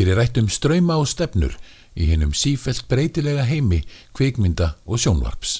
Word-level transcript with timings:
Hér 0.00 0.14
er 0.14 0.16
rætt 0.16 0.38
um 0.40 0.46
ströyma 0.48 0.94
og 0.96 1.10
stefnur 1.10 1.52
í 1.92 2.06
hennum 2.08 2.30
sífelt 2.32 2.86
breytilega 2.88 3.42
heimi, 3.44 3.82
kvikmynda 4.16 4.70
og 4.88 4.96
sjónvarps. 5.02 5.58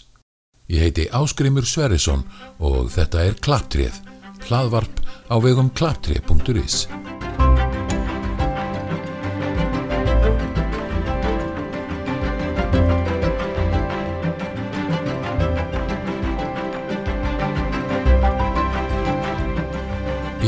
Ég 0.73 0.87
heiti 0.87 1.05
Áskrimur 1.13 1.69
Sverrisson 1.69 2.24
og 2.56 2.88
þetta 2.95 3.26
er 3.29 3.37
Klaptrið, 3.45 4.00
hlaðvarp 4.48 5.04
á 5.29 5.37
vegum 5.45 5.68
klaptrið.is. 5.76 6.87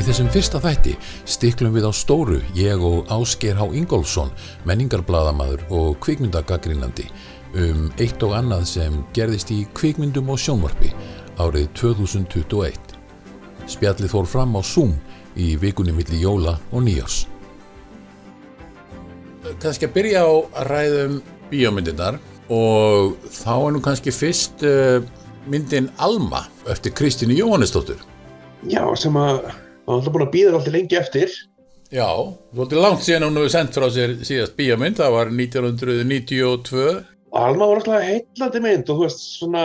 Í 0.02 0.04
þessum 0.08 0.32
fyrsta 0.34 0.58
þætti 0.58 0.92
stiklum 1.30 1.76
við 1.76 1.84
á 1.86 1.92
stóru, 1.94 2.40
ég 2.58 2.80
og 2.82 3.06
Ásker 3.14 3.54
H. 3.54 3.68
Ingólfsson, 3.78 4.32
menningarbladamadur 4.66 5.62
og 5.70 6.00
kvikmyndagagrínandi 6.02 7.04
um 7.62 7.84
eitt 8.02 8.24
og 8.26 8.34
annað 8.34 8.64
sem 8.72 8.96
gerðist 9.14 9.52
í 9.54 9.60
kvikmyndum 9.78 10.34
og 10.34 10.42
sjónvarpi 10.42 10.90
árið 11.38 11.70
2021. 11.78 12.96
Spjallið 13.70 14.10
fór 14.10 14.26
fram 14.26 14.58
á 14.58 14.60
Zoom 14.66 14.96
í 15.38 15.52
vikunni 15.62 15.94
milli 15.94 16.18
jóla 16.24 16.56
og 16.72 16.82
nýjars. 16.82 17.22
Kannski 19.62 19.86
að 19.86 19.96
byrja 20.00 20.26
á 20.26 20.32
að 20.34 20.70
ræðum 20.74 21.18
bíómyndirnar 21.54 22.18
og 22.50 23.20
þá 23.30 23.54
er 23.54 23.72
nú 23.78 23.86
kannski 23.86 24.10
fyrst 24.10 24.66
uh, 24.66 24.98
myndin 25.46 25.92
Alma 26.02 26.48
eftir 26.66 26.90
Kristínu 26.90 27.38
Jóhannesdóttur. 27.38 28.02
Já, 28.66 28.82
sem 28.98 29.14
að 29.14 29.46
maður 29.86 29.98
alltaf 29.98 30.14
búin 30.14 30.26
að 30.26 30.34
býða 30.36 30.54
alltaf 30.58 30.76
lengi 30.76 30.98
eftir. 30.98 31.34
Já, 31.92 32.08
svolítið 32.54 32.80
langt 32.80 33.02
síðan 33.04 33.26
hún 33.28 33.40
hefur 33.40 33.52
sendt 33.52 33.76
frá 33.76 33.88
sér 33.92 34.14
síðast 34.24 34.54
bíómynd, 34.56 34.96
það 34.96 35.16
var 35.16 35.32
1992. 35.32 36.86
Alma 37.36 37.68
var 37.68 37.80
alltaf 37.80 38.06
heillandi 38.06 38.62
mynd 38.64 38.92
og 38.92 38.98
þú 39.00 39.04
veist 39.06 39.26
svona 39.38 39.64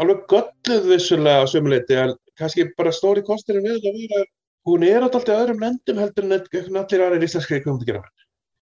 alveg 0.00 0.24
gölluð 0.30 0.88
vissulega 0.90 1.46
sömuleiti 1.50 1.98
en 2.02 2.16
kannski 2.38 2.66
bara 2.78 2.92
stóri 2.94 3.22
kostirinn 3.26 3.66
við 3.66 3.86
að 3.90 4.26
hún 4.66 4.84
er 4.86 5.04
alltaf 5.04 5.28
öðrum 5.28 5.62
lendum 5.62 6.00
heldur 6.02 6.26
en 6.26 6.36
allir 6.80 7.06
aðeins 7.06 7.28
íslenskri 7.28 7.60
kvöndugirafan. 7.62 8.10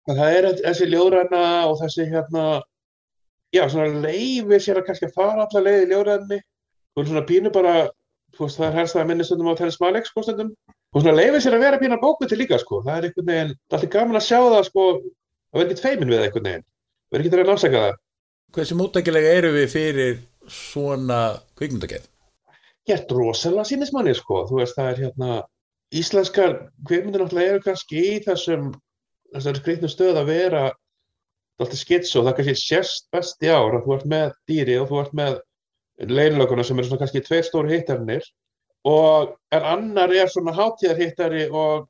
Það 0.10 0.36
er 0.38 0.48
þessi 0.64 0.88
ljóðræna 0.90 1.44
og 1.70 1.76
þessi 1.84 2.08
hérna, 2.10 2.44
já 3.54 3.66
svona 3.70 4.02
leiði 4.06 4.60
sér 4.64 4.80
að 4.80 4.88
kannski 4.88 5.12
fara 5.14 5.46
allar 5.46 5.66
leiði 5.66 5.86
í 5.86 5.90
ljóðræni. 5.92 6.40
Er 6.98 7.10
svona 7.10 7.26
pínu 7.28 7.52
bara 7.54 7.74
veist, 8.38 8.60
það 8.60 8.68
er 8.68 8.78
helst 8.80 8.98
að 8.98 9.08
minni 9.10 9.26
stundum 9.28 9.50
á 9.52 9.60
Tennis 9.60 9.80
Malik 9.82 10.10
sko 10.10 10.24
stundum, 10.26 10.52
og 10.94 11.04
svona 11.04 11.16
leifir 11.18 11.44
sér 11.44 11.58
að 11.58 11.66
vera 11.66 11.80
pínar 11.82 12.02
bókviti 12.04 12.38
líka 12.40 12.60
sko, 12.62 12.82
það 12.86 12.98
er 12.98 13.08
einhvern 13.10 13.30
veginn 13.32 13.54
það 13.56 13.76
er 13.76 13.80
alltaf 13.80 13.94
gaman 13.96 14.20
að 14.20 14.28
sjá 14.28 14.40
það 14.40 14.64
sko. 14.70 14.86
Að 15.50 15.60
vera 15.60 15.70
ekkert 15.70 15.86
feimin 15.86 16.14
við 16.14 16.24
einhvern 16.26 16.50
veginn, 16.50 16.66
vera 17.10 17.24
ekkert 17.24 17.36
að 17.36 17.42
reyna 17.42 17.54
að 17.54 17.60
ásaka 17.60 17.84
það. 17.86 17.96
Hversu 18.58 18.78
móttækilega 18.78 19.32
eru 19.40 19.54
við 19.56 19.68
fyrir 19.74 20.20
svona 20.50 21.22
kvikmyndageð? 21.58 22.06
Gert 22.90 23.14
rosalega 23.14 23.66
sínismanni 23.70 24.14
sko, 24.18 24.44
þú 24.50 24.62
veist, 24.62 24.78
það 24.78 24.92
er 24.92 25.02
hérna 25.04 25.40
íslenskar 25.96 26.56
kvikmyndir 26.86 27.24
náttúrulega 27.24 27.56
eru 27.56 27.64
kannski 27.66 28.04
í 28.12 28.14
þessum 28.26 28.70
þessari 29.34 29.62
skrifnum 29.62 29.92
stöð 29.92 30.22
að 30.22 30.32
vera 30.32 30.64
alltaf 31.60 31.80
skits 31.82 32.16
og 32.18 32.26
það 32.28 32.36
kannski 32.38 32.56
sérst 32.62 33.08
best 33.14 33.46
í 33.46 33.52
ár 33.52 33.78
að 33.78 33.86
þú 33.86 33.96
ert 33.98 34.10
með 34.14 34.34
dýri 34.50 34.78
og 34.80 34.90
þú 34.92 35.02
ert 35.04 35.16
með 35.18 35.40
leinlökunum 36.08 36.66
sem 36.66 36.80
eru 36.80 36.88
svona 36.88 37.04
kannski 37.04 37.24
tveir 37.26 37.46
stóri 37.48 37.76
hittarnir 37.76 38.26
og 38.88 39.36
en 39.52 39.66
annar 39.74 40.14
er 40.16 40.32
svona 40.32 40.54
hátíðarhittari 40.56 41.50
og 41.52 41.90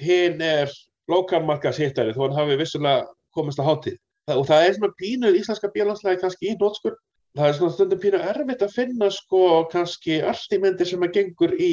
hinn 0.00 0.42
er 0.42 0.72
lokalmarkas 1.10 1.78
hittari 1.78 2.14
þó 2.16 2.24
hann 2.26 2.38
hafi 2.38 2.58
vissulega 2.58 3.04
komist 3.34 3.60
að 3.60 3.70
hátíð. 3.70 3.98
Og 4.34 4.46
það 4.48 4.66
er 4.66 4.76
svona 4.78 4.96
pínu 4.98 5.34
íslenska 5.38 5.70
bílanslægi 5.74 6.22
kannski 6.22 6.50
í 6.50 6.56
nótskur 6.58 6.96
það 7.34 7.48
er 7.48 7.56
svona 7.58 7.74
stundum 7.74 8.02
pínu 8.02 8.20
erfitt 8.22 8.62
að 8.64 8.74
finna 8.74 9.10
sko 9.12 9.44
kannski 9.72 10.20
artímyndir 10.24 10.88
sem 10.88 11.02
að 11.02 11.16
gengur 11.18 11.54
í 11.58 11.72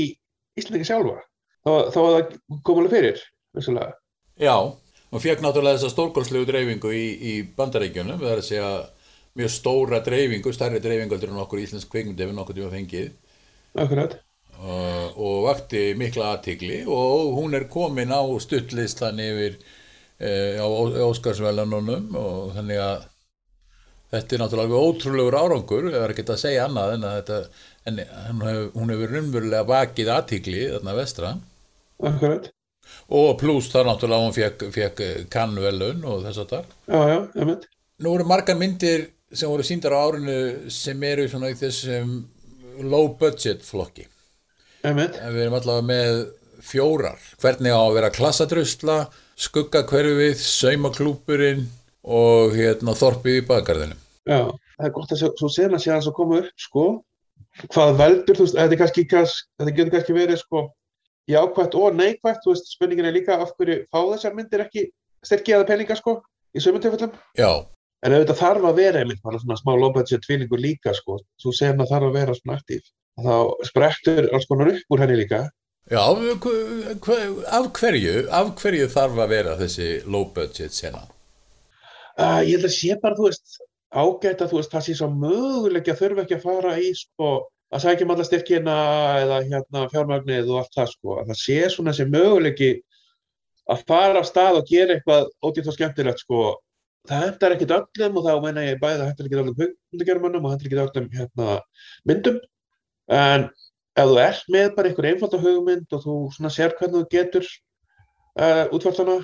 Íslandingi 0.59 0.87
sjálfa. 0.89 1.21
Þá, 1.63 1.69
að 1.71 1.91
það 1.95 2.31
komulega 2.67 2.95
fyrir 2.95 3.19
vissulega. 3.55 3.93
Já, 4.41 4.55
og 4.57 5.21
fekk 5.23 5.43
náttúrulega 5.43 5.77
þessa 5.77 5.93
stórgólslegu 5.93 6.47
dreifingu 6.49 6.91
í, 6.97 7.05
í 7.21 7.33
bandaríkjunum, 7.57 8.19
það 8.23 8.33
er 8.33 8.41
að 8.41 8.47
segja 8.47 8.71
mjög 9.37 9.53
stóra 9.53 10.01
dreifingu, 10.03 10.53
starri 10.55 10.81
dreifingu 10.83 11.15
heldur 11.15 11.31
en 11.33 11.43
okkur 11.45 11.61
íslensk 11.61 11.91
kveikmyndi 11.91 12.25
ef 12.25 12.31
við 12.31 12.37
nokkur 12.37 12.57
tíma 12.57 12.71
fengið. 12.73 13.13
Akkurat. 13.79 14.17
Uh, 14.61 15.07
og 15.17 15.37
vakti 15.47 15.85
mikla 15.97 16.35
aðtikli 16.35 16.83
og 16.85 17.31
hún 17.39 17.55
er 17.57 17.63
komin 17.71 18.11
á 18.13 18.21
stuttlistan 18.43 19.17
yfir 19.23 19.55
uh, 19.57 20.61
á 20.61 20.67
Óskarsvælanunum 21.07 22.11
og 22.19 22.51
þannig 22.57 22.81
að 22.83 23.07
þetta 24.11 24.35
er 24.35 24.43
náttúrulega 24.43 24.83
ótrúlegur 24.85 25.37
árangur, 25.39 25.87
það 25.89 26.03
er 26.03 26.13
ekki 26.13 26.25
að 26.27 26.41
segja 26.43 26.65
annað 26.67 26.95
en 26.97 27.07
að 27.07 27.17
þetta, 27.17 27.37
en 27.87 28.01
hún 28.75 28.93
hefur 28.93 29.15
umverulega 29.21 29.69
vakið 29.71 30.11
aðtikli 30.17 30.65
þarna 30.75 30.95
vestra. 30.97 31.31
Akkurat. 32.11 32.51
Og 33.15 33.31
pluss 33.39 33.71
það 33.71 33.87
náttúrulega 33.87 34.27
hún 34.27 34.35
fekk, 34.35 34.67
fekk 34.75 35.03
kannvelun 35.31 36.03
og 36.05 36.25
þess 36.27 36.43
að 36.43 36.55
það 36.57 37.69
Nú 38.01 38.15
eru 38.17 38.25
margar 38.25 38.57
myndir 38.57 39.07
sem 39.33 39.49
voru 39.49 39.65
síndar 39.65 39.95
á 39.95 39.99
árinu 40.03 40.37
sem 40.71 41.03
eru 41.07 41.25
í 41.25 41.55
þessum 41.59 42.15
low 42.81 43.11
budget 43.19 43.65
flokki. 43.65 44.07
Einmitt. 44.83 45.17
en 45.21 45.33
við 45.35 45.43
erum 45.43 45.57
allavega 45.59 45.85
með 45.85 46.21
fjórar. 46.65 47.19
Hvernig 47.41 47.73
á 47.73 47.81
að 47.81 47.95
vera 47.99 48.13
klassadrösla 48.13 48.97
skuggakverfið, 49.41 50.41
saumaklúpurinn 50.41 51.65
og 52.01 52.55
hérna 52.57 52.93
þorpið 52.97 53.39
í 53.39 53.45
bakgarðinu 53.47 53.97
Já, 54.29 54.49
það 54.77 54.87
er 54.87 54.93
gott 54.95 55.13
að 55.15 55.23
svo 55.39 55.49
sena 55.49 55.79
sé 55.81 55.91
að 55.93 56.07
það 56.07 56.15
koma 56.17 56.39
upp 56.41 56.61
sko, 56.61 56.85
hvað 57.73 57.95
veldur 58.01 58.37
þú 58.37 58.45
veist, 58.45 58.57
þetta, 58.59 58.79
kannski, 58.81 59.05
þetta 59.09 59.75
getur 59.77 59.93
kannski 59.95 60.17
verið 60.17 60.41
sko 60.41 60.63
jákvæmt 61.29 61.77
og 61.77 61.97
neikvæmt, 61.97 62.41
þú 62.43 62.53
veist, 62.53 62.73
spurningin 62.75 63.09
er 63.09 63.17
líka 63.17 63.37
af 63.41 63.53
hverju 63.57 63.79
fá 63.89 63.99
þessar 63.99 64.37
myndir 64.37 64.65
ekki 64.65 64.87
sterkjaða 65.25 65.69
peninga 65.69 65.97
sko 65.97 66.19
í 66.53 66.61
sömundtöfellum 66.61 67.13
Já 67.37 67.65
En 68.01 68.15
auðvitað 68.15 68.39
þarf 68.39 68.63
að 68.65 68.79
vera 68.81 69.01
einmitt 69.03 69.21
bara 69.21 69.39
svona 69.41 69.59
smá 69.59 69.75
low-budget 69.77 70.23
tvílingur 70.25 70.61
líka 70.61 70.93
sko, 70.97 71.19
svo 71.37 71.53
sem 71.53 71.77
það 71.77 71.91
þarf 71.93 72.07
að 72.07 72.15
vera 72.17 72.35
svona 72.37 72.57
aktív. 72.57 72.87
Þá 73.21 73.35
sprettur 73.67 74.29
alls 74.33 74.47
konar 74.49 74.71
upp 74.71 74.95
úr 74.95 75.03
henni 75.03 75.17
líka. 75.19 75.41
Já, 75.91 76.01
af 76.01 77.67
hverju, 77.77 78.15
af 78.31 78.53
hverju 78.61 78.87
þarf 78.93 79.19
að 79.21 79.33
vera 79.35 79.57
þessi 79.59 79.89
low-budget 80.09 80.73
sena? 80.73 81.03
Uh, 82.17 82.41
ég 82.45 82.57
held 82.57 82.67
að 82.69 82.75
sé 82.75 82.97
bara, 83.01 83.17
þú 83.17 83.27
veist, 83.27 83.61
ágætt 83.91 84.41
að 84.41 84.51
þú 84.51 84.59
veist, 84.59 84.73
það 84.73 84.85
sé 84.87 84.97
svo 84.97 85.09
möguleik 85.11 85.89
að 85.91 86.01
þurfa 86.01 86.25
ekki 86.25 86.37
að 86.37 86.45
fara 86.47 86.73
í 86.81 86.89
sko, 86.97 87.31
að 87.71 87.83
sækja 87.85 88.07
um 88.07 88.15
alla 88.15 88.27
styrkina 88.27 88.77
eða 89.21 89.39
hérna 89.45 89.85
fjármagnið 89.93 90.51
og 90.51 90.63
allt 90.63 90.77
það 90.77 90.91
sko, 90.95 91.19
að 91.21 91.31
það 91.31 91.41
sé 91.43 91.59
svona 91.73 91.93
þessi 91.93 92.09
möguleiki 92.15 92.71
að 93.71 93.85
fara 93.87 94.21
af 94.21 94.27
stað 94.29 94.59
og 94.59 94.69
gera 94.69 94.97
eitthvað 94.97 95.29
ódýrt 95.45 95.71
og 95.71 95.77
skemmtilegt 95.77 96.23
sko 96.23 96.43
það 97.09 97.25
hendar 97.25 97.55
ekkit 97.55 97.73
öllum 97.75 98.19
og 98.19 98.27
þá 98.27 98.31
meina 98.43 98.63
ég 98.65 98.79
bæði 98.81 98.99
það 98.99 99.09
hendar 99.09 99.27
ekkit 99.27 99.41
öllum 99.41 99.59
hundagermannum 99.61 100.45
og 100.45 100.53
hendar 100.53 100.69
ekkit 100.69 100.83
öllum 100.85 101.07
hérna, 101.15 101.57
myndum. 102.07 102.39
En 103.11 103.47
ef 103.97 104.11
þú 104.11 104.17
ert 104.23 104.51
með 104.55 104.67
bara 104.77 104.91
einhver 104.91 105.09
einfalda 105.09 105.41
hugmynd 105.41 105.95
og 105.97 106.03
þú 106.05 106.17
svona 106.35 106.51
sér 106.53 106.75
hvernig 106.77 107.01
þú 107.01 107.11
getur 107.11 107.47
uh, 108.39 108.65
útfært 108.71 109.01
hana 109.01 109.17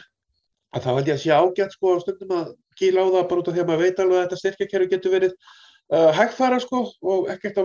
að 0.76 0.84
þá 0.84 0.90
held 0.90 1.12
ég 1.12 1.16
að 1.16 1.22
sé 1.24 1.36
ágætt 1.38 1.78
sko 1.78 1.94
stundum 2.02 2.34
að 2.36 2.50
kíla 2.80 3.06
á 3.06 3.08
það 3.14 3.30
bara 3.30 3.44
út 3.44 3.52
af 3.52 3.56
því 3.56 3.64
að 3.64 3.70
maður 3.72 3.86
veit 3.86 4.02
alveg 4.04 4.18
að 4.18 4.26
þetta 4.26 4.42
styrkjakerfi 4.42 4.90
getur 4.94 5.16
verið 5.16 5.38
uh, 5.38 6.12
hægfara 6.18 6.60
sko 6.64 6.84
og 7.14 7.30
ekkert 7.34 7.62
á 7.62 7.64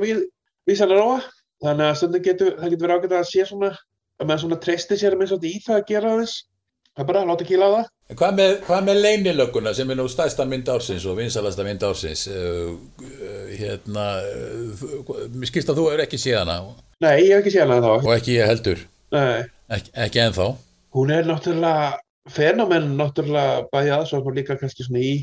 vísalega 0.69 1.01
róa. 1.01 1.19
Þannig 1.63 1.89
að 1.89 1.99
stundum 1.99 2.25
getur, 2.27 2.55
það 2.61 2.73
getur 2.75 2.87
verið 2.87 3.01
ágætt 3.01 3.19
að 3.19 3.29
sé 3.33 3.49
svona 3.49 3.73
að 3.73 4.29
maður 4.29 4.45
svona 4.45 4.63
treysti 4.63 4.99
sér 4.99 5.19
með 5.19 5.33
svona 5.33 5.51
í 5.51 5.59
það 5.65 5.81
að 5.81 5.89
gera 5.91 6.15
þess 6.21 6.47
það 6.93 7.03
er 7.05 7.09
bara 7.09 7.25
að 7.25 7.33
láta 7.33 7.49
kíla 7.49 7.69
á 7.69 7.73
það 7.77 7.91
Hvað 8.13 8.35
með, 8.37 8.51
hvað 8.67 8.83
með 8.85 8.99
leynilögguna 9.07 9.73
sem 9.73 9.91
er 9.93 9.97
nú 9.97 10.05
stærsta 10.11 10.45
mynd 10.45 10.69
ársins 10.69 11.05
og 11.09 11.17
vinsalasta 11.17 11.65
mynd 11.65 11.85
ársins? 11.89 12.27
Uh, 12.29 12.75
uh, 13.01 13.47
hérna 13.57 14.07
uh, 14.21 15.23
mér 15.33 15.49
skilst 15.49 15.73
að 15.73 15.81
þú 15.81 15.87
er 15.95 16.05
ekki 16.05 16.21
síðana 16.21 16.59
Nei, 17.03 17.15
ég 17.25 17.33
hef 17.33 17.41
ekki 17.41 17.55
síðana 17.57 17.81
þá 17.83 17.93
og 17.97 18.13
ekki 18.15 18.37
ég 18.37 18.51
heldur. 18.51 18.83
Ek, 19.13 19.89
ekki 20.05 20.21
ennþá? 20.23 20.49
Hún 20.95 21.11
er 21.15 21.25
náttúrulega 21.27 21.97
fenomen 22.31 22.93
náttúrulega 22.99 23.65
bæði 23.73 23.95
aðsókn 23.97 24.31
og 24.31 24.37
líka 24.37 24.59
kannski 24.61 24.87
svona 24.87 25.03
í 25.03 25.15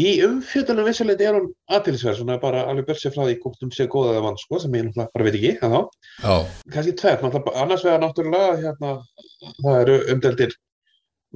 í 0.00 0.16
umfjöldunum 0.26 0.88
vissuleiti 0.88 1.28
er 1.28 1.36
hún 1.36 1.52
aðtilsverð 1.70 2.18
svona 2.18 2.40
bara 2.42 2.64
alveg 2.66 2.88
börsið 2.88 3.14
frá 3.14 3.22
því 3.28 3.36
hvort 3.44 3.60
hún 3.62 3.74
sé 3.74 3.86
góða 3.90 4.16
eða 4.16 4.24
vann 4.24 4.40
sko 4.40 4.58
sem 4.58 4.74
ég 4.74 4.88
náttúrulega 4.88 5.14
bara 5.14 5.26
veit 5.28 5.36
ekki 5.38 5.52
en 5.54 5.74
þá 5.76 6.32
kannski 6.74 6.96
tveir, 6.98 7.22
annars 7.62 7.84
vegar 7.86 8.02
náttúrulega 8.02 8.56
hérna, 8.64 8.94
það 9.60 9.78
eru 9.84 9.98
umdeldir 10.16 10.56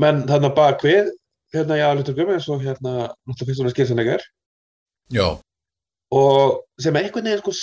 menn 0.03 0.25
þarna 0.29 0.51
bak 0.57 0.83
við 0.87 1.13
hérna 1.55 1.79
í 1.79 1.85
aðluturgum 1.85 2.35
eins 2.35 2.49
og 2.53 2.65
hérna 2.65 2.95
náttúrulega 3.09 3.49
fyrst 3.49 3.63
og 3.63 3.69
næst 3.69 3.77
skilsanlegar 3.77 4.25
og 6.15 6.59
sem 6.81 6.97
einhvern 6.97 7.29
veginn 7.29 7.43
sko 7.43 7.55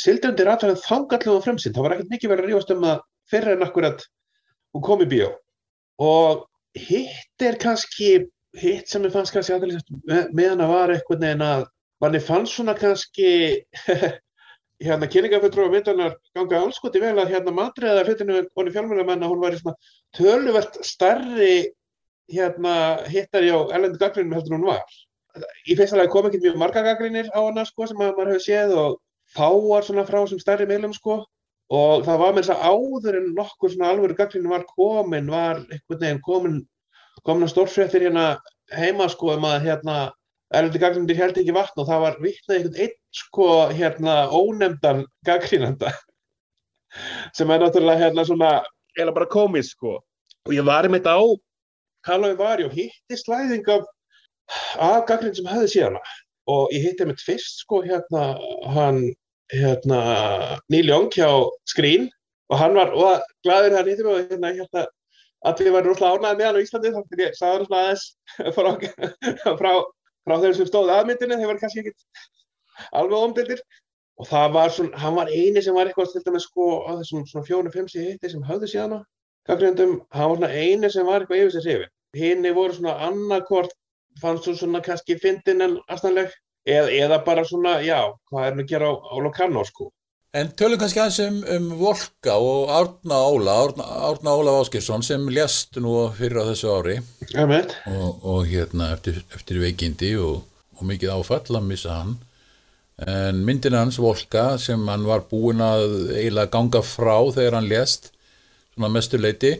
sildrandi 0.00 0.46
ræðverðin 0.46 0.80
þangallega 0.84 1.44
fremsinn, 1.44 1.74
það 1.76 1.84
var 1.84 1.94
ekkert 1.96 2.12
mikið 2.14 2.32
verið 2.32 2.44
að 2.44 2.50
rífast 2.50 2.72
um 2.74 2.86
það 2.86 3.02
fyrir 3.28 3.54
en 3.54 3.66
akkurat 3.66 4.04
hún 4.72 4.84
kom 4.84 5.02
í 5.04 5.08
bíó. 5.10 5.32
Og 6.00 6.46
hitt 6.78 7.44
er 7.44 7.58
kannski, 7.60 8.28
hitt 8.56 8.88
sem 8.88 9.04
ég 9.04 9.12
fannst 9.12 9.34
kannski 9.34 9.56
aðeins 9.56 9.84
með, 10.08 10.30
með 10.32 10.54
hana 10.54 10.70
var 10.70 10.94
eitthvað 10.94 11.24
neginn 11.24 11.44
að 11.44 11.66
manni 12.02 12.22
fannst 12.22 12.56
svona 12.56 12.76
kannski 12.78 13.30
hérna 14.84 15.08
kynningafulltrúa 15.10 15.72
myndanar 15.72 16.14
ganga 16.36 16.60
allskoti 16.62 17.00
vel 17.02 17.16
að 17.18 17.32
hérna 17.34 17.54
matriða 17.54 18.04
hlutinu 18.06 18.44
onni 18.54 18.74
fjármjölamenn 18.74 19.24
að 19.24 19.32
hún 19.32 19.42
var 19.42 19.56
í 19.56 19.58
svona 19.58 19.74
töluvert 20.14 20.78
starri 20.86 21.54
hérna 22.30 22.74
hittari 23.10 23.50
á 23.50 23.58
ellendu 23.74 23.98
gaggrinum 23.98 24.36
heldur 24.36 24.58
hún 24.58 24.68
var. 24.68 24.84
Í 25.66 25.74
fyrsta 25.78 25.98
lagi 25.98 26.12
kom 26.12 26.28
ekki 26.28 26.42
mjög 26.44 26.60
marga 26.60 26.84
gaggrinir 26.86 27.30
á 27.34 27.40
hana 27.40 27.64
sko 27.66 27.88
sem 27.88 27.98
maður 27.98 28.34
hefur 28.34 28.44
séð 28.44 28.76
og 28.78 28.96
fáar 29.34 29.86
svona 29.86 30.06
frá 30.06 30.20
sem 30.28 30.40
starri 30.42 30.68
meilum 30.68 30.94
sko 30.94 31.24
og 31.68 32.04
það 32.06 32.22
var 32.22 32.34
með 32.34 32.46
þess 32.46 32.54
að 32.54 32.62
áður 32.70 33.18
en 33.18 33.32
nokkur 33.36 33.72
svona 33.72 33.90
alvöru 33.92 34.16
gaggrinni 34.16 34.52
var 34.52 34.64
komin 34.70 35.32
var 35.32 35.64
einhvern 35.66 36.00
veginn 36.04 36.22
komin 36.24 37.44
að 37.44 37.52
stórfréttir 37.52 38.06
hérna 38.06 38.28
heima 38.72 39.08
sko 39.10 39.34
um 39.34 39.44
að 39.48 39.66
hérna 39.66 39.98
erlendi 40.54 40.80
gaggrindir 40.80 41.18
held 41.18 41.38
ekki 41.40 41.54
vatn 41.56 41.82
og 41.82 41.88
það 41.90 42.04
var 42.04 42.18
vittnað 42.24 42.56
einhvern 42.56 42.82
einn 42.84 42.96
sko 43.20 43.48
hérna 43.74 44.14
ónefndan 44.32 45.04
gaggrínanda 45.28 45.92
sem 47.36 47.50
er 47.50 47.62
náttúrulega 47.62 48.06
hérna 48.06 48.24
svona 48.24 48.52
eða 48.98 49.14
bara 49.14 49.30
komið 49.30 49.68
sko. 49.68 49.98
Og 50.48 50.54
ég 50.56 50.64
var 50.64 50.88
einmitt 50.88 51.06
á 51.06 51.20
Karlói 52.06 52.36
Vari 52.38 52.64
og 52.64 52.72
hitti 52.72 53.18
slæðing 53.20 53.66
af, 53.74 53.84
af 54.80 55.04
gaggrín 55.10 55.34
sem 55.36 55.48
hefði 55.50 55.72
síðana 55.74 56.02
og 56.48 56.72
ég 56.72 56.86
hitti 56.86 57.04
einmitt 57.04 57.24
fyrst 57.24 57.64
sko 57.64 57.82
hérna 57.84 58.30
hann 58.72 59.02
hérna 59.52 59.98
Neil 60.72 60.88
Young 60.88 61.10
hjá 61.12 61.28
Skrín 61.68 62.08
og 62.48 62.60
hann 62.62 62.78
var 62.78 62.94
og 62.96 63.26
glæður 63.44 63.76
hann 63.76 63.90
hitti 63.90 64.06
mig 64.06 64.14
og 64.14 64.32
hérna 64.32 64.54
hérna 64.56 64.86
allir 65.48 65.74
var 65.74 65.86
rúslega 65.86 66.16
ánæðið 66.16 66.38
með 66.38 66.46
hann 66.48 66.58
á 66.58 66.64
Íslandi 66.64 66.94
þannig 66.94 67.18
að 67.18 67.24
ég 67.24 67.38
sagði 67.38 67.56
hann 67.56 67.66
svona 67.68 67.82
aðeins 67.84 68.04
frá, 69.60 69.72
frá 70.28 70.38
þeir 70.44 70.56
sem 70.58 70.68
stóði 70.68 70.94
aðmyndinu, 70.94 71.38
þeir 71.40 71.52
var 71.52 71.60
kannski 71.62 71.84
ekki 71.84 71.94
alveg 73.00 73.18
omdildir 73.18 73.62
og 74.18 74.28
það 74.28 74.48
var 74.56 74.72
svona, 74.74 74.98
hann 75.02 75.16
var 75.18 75.30
eini 75.32 75.62
sem 75.64 75.76
var 75.76 75.90
eitthvað 75.90 76.14
til 76.14 76.24
dæmis 76.26 76.48
sko 76.48 76.68
á 76.86 76.90
þessum 77.00 77.26
svona 77.28 77.48
fjónu-fimm 77.48 77.88
sem 77.90 78.06
hitti 78.06 78.32
sem 78.32 78.44
höfðu 78.46 78.70
síðana, 78.70 79.02
kakriðandum 79.48 80.00
hann 80.14 80.32
var 80.32 80.40
svona 80.40 80.50
eini 80.54 80.90
sem 80.92 81.06
var 81.06 81.24
eitthvað 81.24 81.44
yfir 81.44 81.54
sér 81.56 81.68
hrifin 81.68 81.94
hinni 82.18 82.54
voru 82.56 82.74
svona 82.74 82.96
annarkort 83.08 83.74
fannst 84.22 84.48
þú 84.48 84.56
svona 84.58 84.82
kannski 84.84 85.18
fyndin 85.22 85.62
en 85.64 85.76
aðstæðanleg 85.86 86.34
eð, 86.68 86.90
eða 87.02 87.20
bara 87.26 87.44
svona, 87.46 87.78
já 87.84 88.00
hvað 88.30 88.44
er 88.44 88.50
hann 88.52 88.64
að 88.64 88.70
gera 88.72 88.90
á, 88.90 88.94
á 88.96 89.14
Locarno 89.22 89.64
sko 89.68 89.90
En 90.36 90.50
tölum 90.52 90.76
kannski 90.76 91.00
aðeins 91.00 91.18
um, 91.24 91.36
um 91.54 91.68
Volka 91.80 92.34
og 92.36 92.68
Árna 92.68 93.16
Óla, 93.30 93.54
Árna, 93.62 93.84
Árna 94.10 94.34
Óla 94.36 94.58
Áskirsson 94.60 95.00
sem 95.00 95.22
lést 95.32 95.78
nú 95.80 95.94
fyrir 96.18 96.42
á 96.44 96.48
þessu 96.50 96.68
ári. 96.74 96.96
Og, 97.88 98.26
og 98.28 98.42
hérna 98.50 98.90
eftir, 98.92 99.22
eftir 99.32 99.62
veikindi 99.62 100.10
og, 100.20 100.42
og 100.76 100.84
mikið 100.90 101.14
áfall 101.14 101.56
að 101.56 101.70
missa 101.70 101.96
hann. 102.02 102.18
En 103.08 103.40
myndin 103.46 103.78
hans 103.78 103.96
Volka 104.04 104.58
sem 104.60 104.84
hann 104.92 105.08
var 105.08 105.24
búin 105.30 105.64
að 105.64 106.12
eiginlega 106.18 106.52
ganga 106.58 106.84
frá 106.84 107.16
þegar 107.32 107.56
hann 107.62 107.72
lést, 107.72 108.12
svona 108.74 108.92
mestuleiti, 108.92 109.54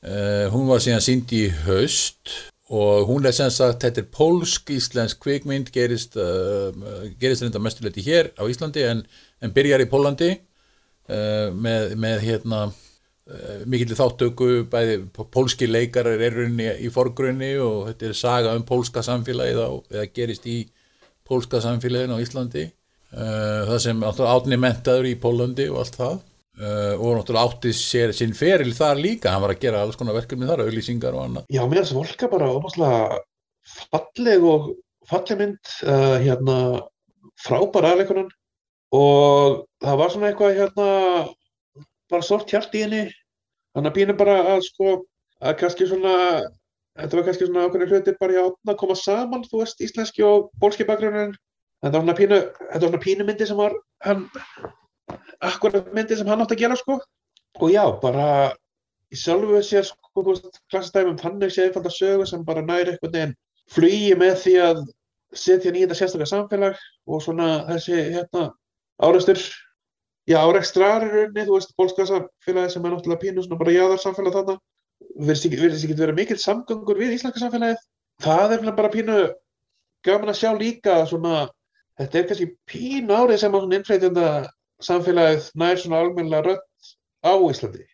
uh, 0.00 0.46
hún 0.54 0.64
var 0.72 0.80
síðan 0.80 1.04
sínd 1.04 1.36
í 1.36 1.44
haust 1.66 2.38
og 2.66 3.06
hún 3.06 3.26
er 3.26 3.34
sem 3.36 3.50
sagt, 3.54 3.84
þetta 3.84 4.02
er 4.02 4.10
pólsk-íslensk 4.10 5.20
kvikmynd, 5.22 5.70
gerist, 5.74 6.16
uh, 6.18 6.74
gerist 7.20 7.44
reynda 7.44 7.62
mestuleiti 7.62 8.02
hér 8.02 8.32
á 8.34 8.42
Íslandi 8.50 8.82
en 8.88 9.04
en 9.44 9.52
byrjar 9.56 9.84
í 9.84 9.88
Pólandi 9.90 10.30
uh, 10.32 11.52
með, 11.52 11.94
með 12.00 12.22
hérna 12.24 12.62
uh, 12.70 13.58
mikill 13.68 13.96
þáttöku 13.98 14.50
bæði 14.72 15.02
pólski 15.34 15.68
leikarar 15.68 16.22
er 16.28 16.40
í, 16.46 16.70
í 16.86 16.92
forgrunni 16.92 17.54
og 17.62 17.90
þetta 17.90 18.10
er 18.10 18.18
saga 18.18 18.56
um 18.56 18.64
pólska 18.66 19.04
samfélagið 19.06 19.62
á, 19.62 19.70
eða 19.98 20.08
gerist 20.16 20.48
í 20.48 20.62
pólska 21.26 21.60
samfélagin 21.64 22.16
á 22.16 22.22
Íslandi 22.22 22.66
uh, 22.68 23.66
það 23.72 23.78
sem 23.88 24.06
átni 24.06 24.60
mentaður 24.60 25.10
í 25.10 25.18
Pólandi 25.20 25.68
og 25.72 25.84
allt 25.84 26.00
það 26.00 26.18
og 26.56 27.10
náttúrulega 27.18 27.44
átti 27.44 27.72
sér 27.76 28.14
sinn 28.16 28.32
feril 28.36 28.72
þar 28.76 29.00
líka, 29.00 29.32
hann 29.32 29.42
var 29.44 29.52
að 29.52 29.62
gera 29.66 29.82
alls 29.84 29.98
konar 30.00 30.16
verkefni 30.16 30.48
þar, 30.48 30.64
auðlýsingar 30.64 31.16
og 31.16 31.24
annað. 31.26 31.48
Já, 31.52 31.62
mér 31.68 31.82
að 31.82 31.96
volka 31.98 32.30
bara 32.32 32.48
óbúslega 32.54 33.18
falleg 33.92 34.46
og 34.46 34.70
falleg 35.10 35.42
mynd 35.42 35.74
hérna 36.24 36.58
frábæra 37.44 37.92
aðleikunan 37.92 38.30
og 38.96 39.66
það 39.84 40.00
var 40.00 40.14
svona 40.14 40.30
eitthvað 40.30 40.60
hérna 40.62 40.88
bara 42.10 42.24
sort 42.24 42.50
hjart 42.54 42.74
í 42.78 42.86
henni. 42.86 43.04
Þannig 43.76 43.92
að 43.92 43.98
býna 43.98 44.16
bara 44.16 44.38
að 44.54 44.62
sko 44.70 44.94
að 45.44 45.58
kannski 45.60 45.88
svona 45.90 46.14
þetta 46.96 47.18
var 47.18 47.26
kannski 47.26 47.48
svona 47.48 47.66
ákveðin 47.66 47.92
hluti 47.92 48.14
bara 48.20 48.36
hjá 48.36 48.44
að 48.46 48.78
koma 48.80 48.96
saman 48.98 49.44
þú 49.44 49.62
veist 49.62 49.82
íslenski 49.84 50.24
og 50.24 50.48
bólski 50.62 50.86
bakgrunnin 50.88 51.34
þetta 51.84 51.92
var 51.92 52.04
svona 52.04 52.16
pínu 52.20 52.38
þetta 52.40 52.80
var 52.80 52.86
svona 52.88 53.04
pínu 53.04 53.26
myndi 53.28 53.48
sem 53.48 53.60
var 53.60 53.76
hann 54.06 54.24
akkurat 55.40 55.92
myndi 55.94 56.16
sem 56.16 56.28
hann 56.28 56.42
átt 56.44 56.54
að 56.54 56.62
gera 56.64 56.76
sko. 56.78 57.00
Og 57.60 57.72
já 57.72 57.82
bara 58.02 58.28
í 59.12 59.18
sjálfu 59.18 59.62
sér 59.64 59.86
sko 59.88 60.24
klassistæfum 60.70 61.18
þannig 61.20 61.52
sé 61.54 61.66
einfalda 61.66 61.92
sögu 61.92 62.26
sem 62.26 62.44
bara 62.44 62.64
næri 62.64 62.94
eitthvað 62.94 63.14
neginn 63.14 63.36
flugi 63.72 64.14
með 64.18 64.34
því 64.42 64.54
að 64.64 64.82
setja 65.36 65.72
nýjita 65.72 65.96
sérstaklega 65.98 66.30
samfélag 66.30 66.80
og 67.06 67.22
svona 67.22 67.48
þessi 67.70 67.96
hérna 68.14 68.48
áreistur 69.02 69.40
já, 70.26 70.38
áreikstrar 70.42 71.06
í 71.06 71.10
rauninni, 71.10 71.46
þú 71.46 71.58
veist, 71.58 71.74
bólskasafélagi 71.78 72.74
sem 72.74 72.86
er 72.86 72.94
náttúrulega 72.94 73.22
pínu 73.22 73.44
svona 73.44 73.60
bara 73.60 73.74
jáðarsamfélag 73.74 74.38
þarna. 74.38 74.56
Verðist 75.28 75.46
ekki 75.46 75.98
verið 75.98 76.16
mikill 76.16 76.40
samgöngur 76.40 76.98
við 76.98 77.16
Íslandska 77.18 77.44
samfélagið. 77.44 77.82
Það 78.24 78.54
er 78.56 78.72
bara 78.78 78.92
pínu 78.92 79.18
gaman 80.06 80.32
að 80.32 80.40
sjá 80.40 80.50
líka 80.56 80.98
svona 81.10 81.46
þetta 82.00 82.18
er 82.18 82.28
kannski 82.30 82.48
pínu 82.70 83.16
árið 83.16 83.42
sem 83.42 83.56
að 83.56 83.74
innfleytjanda 83.78 84.28
samfélagið 84.84 85.50
nær 85.56 85.80
svona 85.80 86.02
almennilega 86.04 86.52
rött 86.52 86.92
á 87.24 87.32
Íslandi 87.36 87.84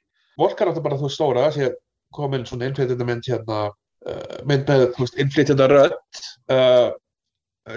Volkar 0.41 0.71
átti 0.71 0.83
bara 0.85 0.99
þú 1.01 1.11
stóra 1.13 1.49
að 1.51 1.77
komin 2.13 2.47
svona 2.49 2.69
innfleytjanda 2.69 3.07
mynd 3.09 3.29
hérna 3.29 3.59
uh, 3.69 4.39
mynd 4.49 4.69
með, 4.69 5.13
innfleytjanda 5.23 5.69
rött 5.71 6.23
uh, 6.53 6.91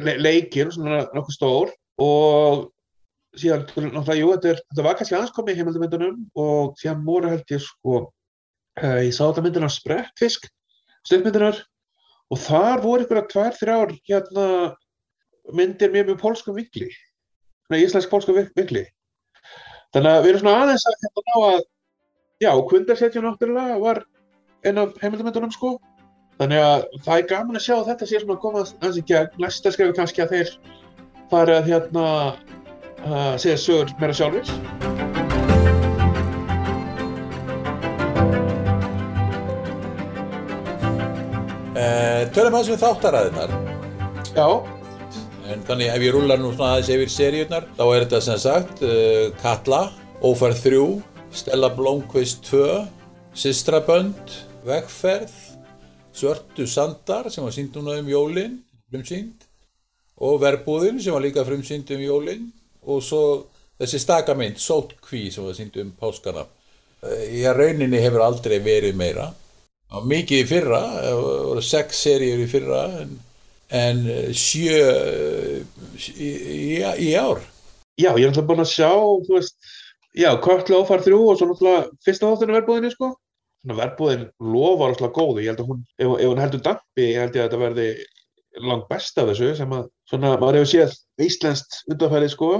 le 0.05 0.15
leikir 0.19 0.71
svona 0.73 1.05
nokkuð 1.15 1.35
stór 1.37 1.73
og 2.01 2.65
síðan, 3.39 3.65
náttúrulega, 3.67 4.17
jú, 4.19 4.31
þetta, 4.33 4.51
er, 4.51 4.61
þetta 4.71 4.85
var 4.87 4.97
kannski 4.97 5.15
aðeins 5.15 5.35
komið 5.35 5.53
í 5.53 5.59
heimildamindunum 5.59 6.19
og 6.39 6.75
síðan 6.79 7.05
voru 7.07 7.31
held 7.33 7.51
ég 7.51 7.63
sko, 7.63 8.01
uh, 8.81 8.99
ég 9.03 9.13
sá 9.15 9.23
þetta 9.25 9.45
myndunar 9.45 9.73
Sprettfisk, 9.73 10.47
stundmyndunar 11.05 11.61
og 12.33 12.41
þar 12.41 12.83
voru 12.83 13.05
ykkur 13.05 13.21
að 13.21 13.31
tvær, 13.33 13.57
þrjár 13.59 13.95
hérna 14.09 14.47
myndir 15.53 15.91
mjög 15.93 16.09
mjög 16.09 16.21
pólskum 16.23 16.57
vikli, 16.57 16.89
svona 17.67 17.81
íslensk 17.83 18.11
pólskum 18.11 18.39
vikli. 18.57 18.85
Þannig 19.95 20.11
að 20.11 20.25
við 20.25 20.29
erum 20.33 20.41
svona 20.41 20.61
aðeins 20.61 20.83
að 20.89 20.95
hérna 21.01 21.21
ná 21.25 21.35
að, 21.49 21.61
já, 22.43 22.49
Kundarsetja 22.67 23.21
náttúrulega 23.23 23.77
var 23.79 24.01
einn 24.67 24.81
af 24.81 24.97
heimildamindunum 24.99 25.53
sko, 25.55 25.69
þannig 26.41 26.63
að 26.65 26.83
það 27.05 27.21
er 27.21 27.29
gaman 27.29 27.59
að 27.61 27.63
sjá 27.63 27.75
að 27.77 27.85
þetta 27.93 28.09
sé 28.09 28.19
svona 28.19 28.35
að 28.35 28.41
koma 28.43 28.65
aðeins 28.65 28.99
í 28.99 29.05
gegn, 29.13 29.39
næsta 29.39 29.71
skrifu 29.71 29.95
kannski 29.95 30.25
að 30.25 30.35
þeir 30.35 30.51
fara 31.31 31.61
að 31.61 31.71
hérna 31.71 32.09
að 33.05 33.39
segja 33.45 33.63
sögur 33.63 33.95
meira 34.03 34.19
sjálfur. 34.19 34.51
Uh, 41.71 42.21
tölum 42.35 42.51
aðeins 42.51 42.75
við 42.75 42.83
þáttaræðinar. 42.83 43.59
Já. 44.35 44.74
En 45.45 45.61
þannig 45.65 45.91
ef 45.93 46.03
ég 46.05 46.13
rúlar 46.15 46.41
nú 46.41 46.51
svona 46.53 46.75
aðeins 46.75 46.91
yfir 46.95 47.11
seríunar, 47.13 47.67
þá 47.77 47.83
er 47.85 48.05
þetta 48.05 48.21
sem 48.25 48.39
sagt 48.41 48.81
uh, 48.85 49.29
Katla, 49.41 49.81
Ófærð 50.25 50.61
3, 50.63 50.85
Stella 51.35 51.69
Blomqvist 51.75 52.47
2, 52.49 52.69
Sistrabönd, 53.37 54.33
Vegferð, 54.65 55.33
Svörtu 56.15 56.65
Sandar 56.69 57.29
sem 57.29 57.43
var 57.45 57.53
sínd 57.53 57.75
núna 57.75 57.99
um 57.99 58.09
jólinn, 58.09 58.61
frumsýnd, 58.89 59.45
og 60.23 60.39
Verbúðin 60.41 61.01
sem 61.03 61.13
var 61.13 61.25
líka 61.25 61.43
frumsýnd 61.45 61.91
um 61.93 62.01
jólinn 62.01 62.49
og 62.87 63.03
svo 63.03 63.23
þessi 63.81 63.99
stakamind, 64.01 64.57
Sótkví 64.61 65.27
sem 65.33 65.45
var 65.45 65.57
sínd 65.57 65.75
um 65.81 65.91
páskana. 65.99 66.45
Í 67.05 67.43
að 67.45 67.59
rauninni 67.59 68.01
hefur 68.01 68.23
aldrei 68.25 68.57
verið 68.63 68.95
meira. 68.97 69.27
Mikið 70.05 70.41
í 70.41 70.47
fyrra 70.49 70.81
það 70.95 71.19
voru 71.21 71.63
sex 71.63 71.99
seríur 72.07 72.41
í 72.41 72.47
fyrra 72.49 72.81
en, 73.03 73.11
en 73.75 74.05
sjö 74.35 74.79
í, 75.99 76.29
í, 76.29 76.71
í 77.09 77.11
ár. 77.19 77.43
Já, 77.95 78.11
ég 78.19 78.25
er 78.25 78.31
náttúrulega 78.31 78.49
búin 78.49 78.63
að 78.63 78.71
sjá 78.73 78.89
þú 79.27 79.37
veist, 79.37 79.55
já, 80.15 80.29
Körtlu 80.43 80.81
áfar 80.81 81.03
þrjú 81.05 81.21
og 81.31 81.39
svo 81.39 81.49
náttúrulega 81.51 81.85
fyrsta 82.03 82.31
þáttunum 82.31 82.59
verbúðinni 82.59 82.91
sko. 82.91 83.13
Verbúðin 83.65 84.27
lofar 84.43 84.93
náttúrulega 84.93 85.15
góðu. 85.15 85.43
Ég 85.43 85.51
held 85.53 85.63
að 85.63 85.71
hún, 85.71 85.81
ef, 85.97 86.11
ef 86.11 86.29
hún 86.29 86.43
heldur 86.43 86.63
dampi 86.65 87.09
ég 87.09 87.21
held 87.23 87.37
ég 87.37 87.43
að 87.43 87.47
þetta 87.47 87.61
verði 87.63 87.89
langt 88.65 88.87
best 88.91 89.19
af 89.19 89.29
þessu 89.31 89.51
sem 89.57 89.75
að 89.75 89.87
svona, 90.09 90.35
maður 90.39 90.61
hefur 90.61 90.71
séð 90.71 90.97
íslenskt 91.25 91.81
undanfæri 91.91 92.31
sko. 92.31 92.51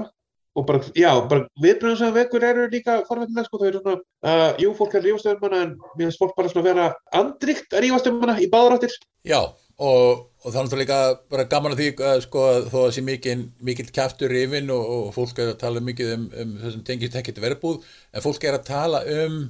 Og 0.55 0.63
bara, 0.63 0.79
já, 0.95 1.09
bara 1.27 1.49
viðbröðum 1.59 1.97
sem 1.99 2.13
vekur 2.15 2.43
eru 2.47 2.69
líka 2.71 3.01
forveitinlega, 3.09 3.49
sko, 3.49 3.59
þau 3.59 3.67
eru 3.67 3.79
svona, 3.81 3.97
uh, 4.23 4.51
jú, 4.63 4.69
fólk 4.77 4.93
er 4.95 5.01
að 5.01 5.07
rífast 5.09 5.27
um 5.27 5.41
hana 5.43 5.57
en 5.65 5.73
mér 5.97 6.05
finnst 6.05 6.21
fólk 6.21 6.31
bara 6.37 6.51
svona 6.53 6.67
vera 6.69 6.85
andrikt 7.19 7.75
að 7.75 7.83
rífast 7.83 8.07
um 8.07 8.21
hana 8.23 8.37
í 8.39 8.47
báðráttir. 8.53 8.95
Já, 9.27 9.41
og, 9.75 10.23
og 10.43 10.47
það 10.47 10.59
er 10.59 10.67
náttúrulega 10.67 10.85
líka 10.85 10.99
bara 11.33 11.47
gaman 11.51 11.75
að 11.75 11.81
því, 11.83 11.89
uh, 11.97 12.15
sko, 12.23 12.45
þó 12.71 12.79
að 12.85 12.95
sé 12.95 13.05
mikil, 13.05 13.37
mikil 13.65 13.89
kæftur 13.95 14.31
rifin 14.31 14.71
og, 14.73 14.87
og 14.95 15.11
fólk 15.17 15.43
er 15.43 15.51
að 15.51 15.61
tala 15.65 15.83
mikið 15.83 16.15
um, 16.15 16.25
um 16.43 16.57
þessum 16.63 16.87
tengist 16.87 17.19
ekkert 17.19 17.43
verbúð, 17.43 17.85
en 18.13 18.25
fólk 18.25 18.47
er 18.47 18.59
að 18.59 18.67
tala 18.71 19.03
um 19.25 19.45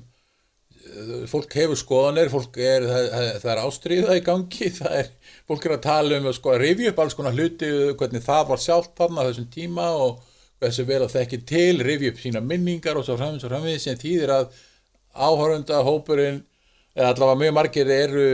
fólk 1.29 1.55
hefur 1.57 1.79
skoðanir, 1.79 2.29
fólk 2.31 2.57
er, 2.61 2.85
það, 2.85 3.09
það 3.41 3.51
er 3.51 3.61
ástriða 3.63 4.15
í 4.17 4.23
gangi, 4.25 4.69
það 4.79 4.97
er, 5.01 5.11
fólk 5.49 5.67
er 5.67 5.75
að 5.77 5.83
tala 5.85 6.19
um 6.19 6.29
að 6.29 6.37
sko 6.37 6.53
að 6.53 6.61
rifja 6.63 6.93
upp 6.93 7.03
alls 7.03 7.17
konar 7.17 7.35
hluti, 7.35 7.71
hvernig 7.99 8.25
það 8.25 8.49
var 8.51 8.63
sjálft 8.63 8.95
þarna 8.99 9.27
þessum 9.29 9.47
tíma 9.53 9.89
og 10.05 10.23
hversu 10.61 10.85
vel 10.87 11.01
að 11.03 11.15
þekki 11.17 11.41
til, 11.49 11.83
rifja 11.85 12.13
upp 12.13 12.21
sína 12.21 12.43
minningar 12.43 12.99
og 12.99 13.07
svo 13.07 13.17
framins 13.19 13.45
og 13.45 13.53
framins 13.53 13.87
sem 13.87 13.99
þýðir 13.99 14.35
að 14.35 14.59
áhörunda 15.15 15.81
hópurinn, 15.87 16.43
eða 16.95 17.11
allavega 17.11 17.39
mjög 17.41 17.55
margir 17.57 17.91
eru 17.91 18.25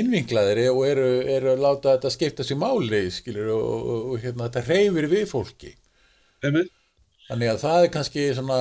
innvinglaðir 0.00 0.62
og 0.72 0.82
eru, 0.88 1.08
eru 1.36 1.52
að 1.54 1.64
láta 1.64 1.94
þetta 1.94 2.10
skipta 2.14 2.46
sér 2.46 2.58
máli, 2.60 3.04
skilur, 3.14 3.52
og, 3.54 3.68
og, 3.78 4.08
og 4.10 4.24
hérna, 4.24 4.48
þetta 4.48 4.64
reyfir 4.66 5.08
við 5.12 5.24
fólki. 5.30 5.72
Amen. 6.46 6.66
Þannig 7.28 7.52
að 7.52 7.62
það 7.62 7.84
er 7.84 7.94
kannski 7.94 8.26
svona 8.34 8.58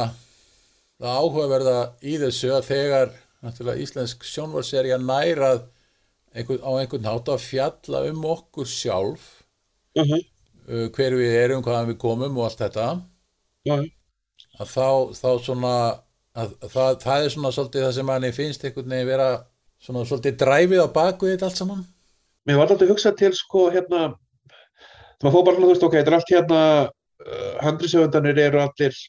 það 0.99 1.19
áhugaverða 1.23 1.79
í 2.05 2.15
þessu 2.21 2.53
að 2.53 2.69
þegar 2.69 3.75
íslensk 3.79 4.25
sjónvarserja 4.27 4.99
nærað 5.01 5.63
einhvern, 6.35 6.61
á 6.61 6.71
einhvern 6.77 7.05
nátt 7.07 7.31
að 7.31 7.45
fjalla 7.47 8.03
um 8.11 8.25
okkur 8.35 8.67
sjálf 8.69 9.39
Uh 9.97 10.05
-huh. 10.05 10.21
uh, 10.69 10.87
hver 10.93 11.15
við 11.17 11.33
erum, 11.33 11.63
hvaðan 11.65 11.89
við 11.89 11.97
komum 11.97 12.37
og 12.37 12.45
allt 12.45 12.61
þetta 12.61 12.87
uh 12.93 12.99
-huh. 13.73 13.87
að 14.61 14.67
þá, 14.75 14.89
þá 15.17 15.29
svona 15.43 15.73
að, 16.39 16.55
að 16.63 16.73
það, 16.73 16.97
það 17.03 17.25
er 17.25 17.33
svona 17.33 17.51
svolítið 17.55 17.85
það 17.85 17.93
sem 17.97 18.09
manni 18.09 18.31
finnst 18.35 18.65
einhvern 18.65 18.95
veginn 18.95 19.09
vera 19.09 19.29
svona 19.83 20.05
svolítið 20.07 20.39
dræfið 20.43 20.83
á 20.83 20.87
baku 20.95 21.29
þetta 21.29 21.47
allt 21.49 21.61
saman. 21.61 21.85
Mér 22.47 22.59
var 22.59 22.73
alltaf 22.73 22.89
hugsað 22.89 23.19
til 23.19 23.31
sko 23.37 23.67
hérna 23.73 24.01
það 25.21 25.35
fór 25.35 25.45
bara 25.45 25.55
svona 25.57 25.67
þú 25.67 25.73
veist 25.73 25.87
ok, 25.87 25.97
þetta 25.99 26.11
er 26.11 26.17
allt 26.17 26.33
hérna 26.33 26.61
uh, 26.87 27.53
handrisöfundanir 27.65 28.41
eru 28.45 28.61
allir 28.63 28.99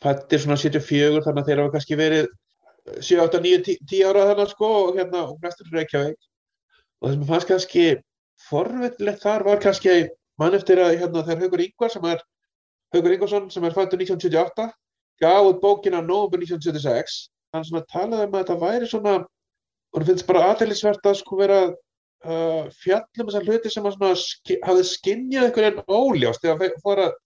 fættir 0.00 0.42
svona 0.42 0.58
74 0.60 1.24
þannig 1.26 1.42
að 1.42 1.50
þeir 1.50 1.62
hafa 1.62 1.74
kannski 1.76 1.98
verið 2.00 2.30
7, 2.90 3.20
8, 3.22 3.40
9, 3.44 3.62
10, 3.68 3.80
10 3.92 4.06
ára 4.08 4.26
þannig 4.30 4.52
sko 4.54 4.70
og 4.80 4.98
hérna 4.98 5.24
og 5.28 5.44
næstur 5.44 5.74
Reykjavík. 5.74 6.18
Og 7.00 7.08
það 7.08 7.16
sem 7.16 7.26
fannst 7.28 7.50
kannski 7.50 7.86
forvillegt 8.48 9.24
þar 9.24 9.46
var 9.46 9.60
kannski 9.62 9.96
mann 10.40 10.56
eftir 10.56 10.80
að 10.80 10.96
hérna 11.02 11.24
þegar 11.26 11.44
Haugur 11.44 11.64
Ingvar 11.64 11.92
sem 11.92 12.06
er 12.08 12.22
Haugur 12.94 13.14
Ingvarsson 13.14 13.50
sem 13.52 13.66
er 13.68 13.76
fættur 13.76 14.00
1978 14.00 14.70
út 15.28 15.60
bókina 15.62 16.00
Nóvember 16.00 16.40
1976 16.40 17.28
hann 17.54 17.66
svona 17.66 17.86
talaði 17.90 18.26
um 18.26 18.34
að 18.34 18.42
þetta 18.42 18.58
væri 18.60 18.88
svona 18.90 19.14
og 19.20 20.02
það 20.02 20.10
finnst 20.10 20.28
bara 20.28 20.44
aðeinsvert 20.52 21.08
að 21.10 21.16
sko 21.18 21.38
vera 21.40 21.60
uh, 21.70 22.68
fjallum 22.82 23.30
þessar 23.30 23.46
hluti 23.48 23.72
sem 23.72 23.88
svona 23.90 24.12
ski, 24.18 24.58
hafði 24.66 24.86
skinnjað 24.90 25.48
einhvern 25.48 25.80
veginn 25.80 25.98
óljást 26.00 26.44
þegar 26.44 26.60
það 26.62 26.82
fór 26.84 27.02
að 27.06 27.16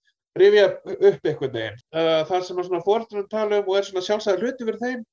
rifja 0.41 0.67
upp 0.95 1.29
einhvern 1.29 1.57
veginn. 1.57 1.81
Uh, 1.95 2.21
þar 2.29 2.47
sem 2.47 2.61
að 2.61 2.69
svona 2.69 2.85
fórtunum 2.87 3.27
tala 3.31 3.61
um 3.61 3.69
og 3.69 3.79
er 3.79 3.89
svona 3.89 4.05
sjálfsæðar 4.07 4.43
hluti 4.43 4.67
fyrir 4.69 4.81
þeim 4.81 5.03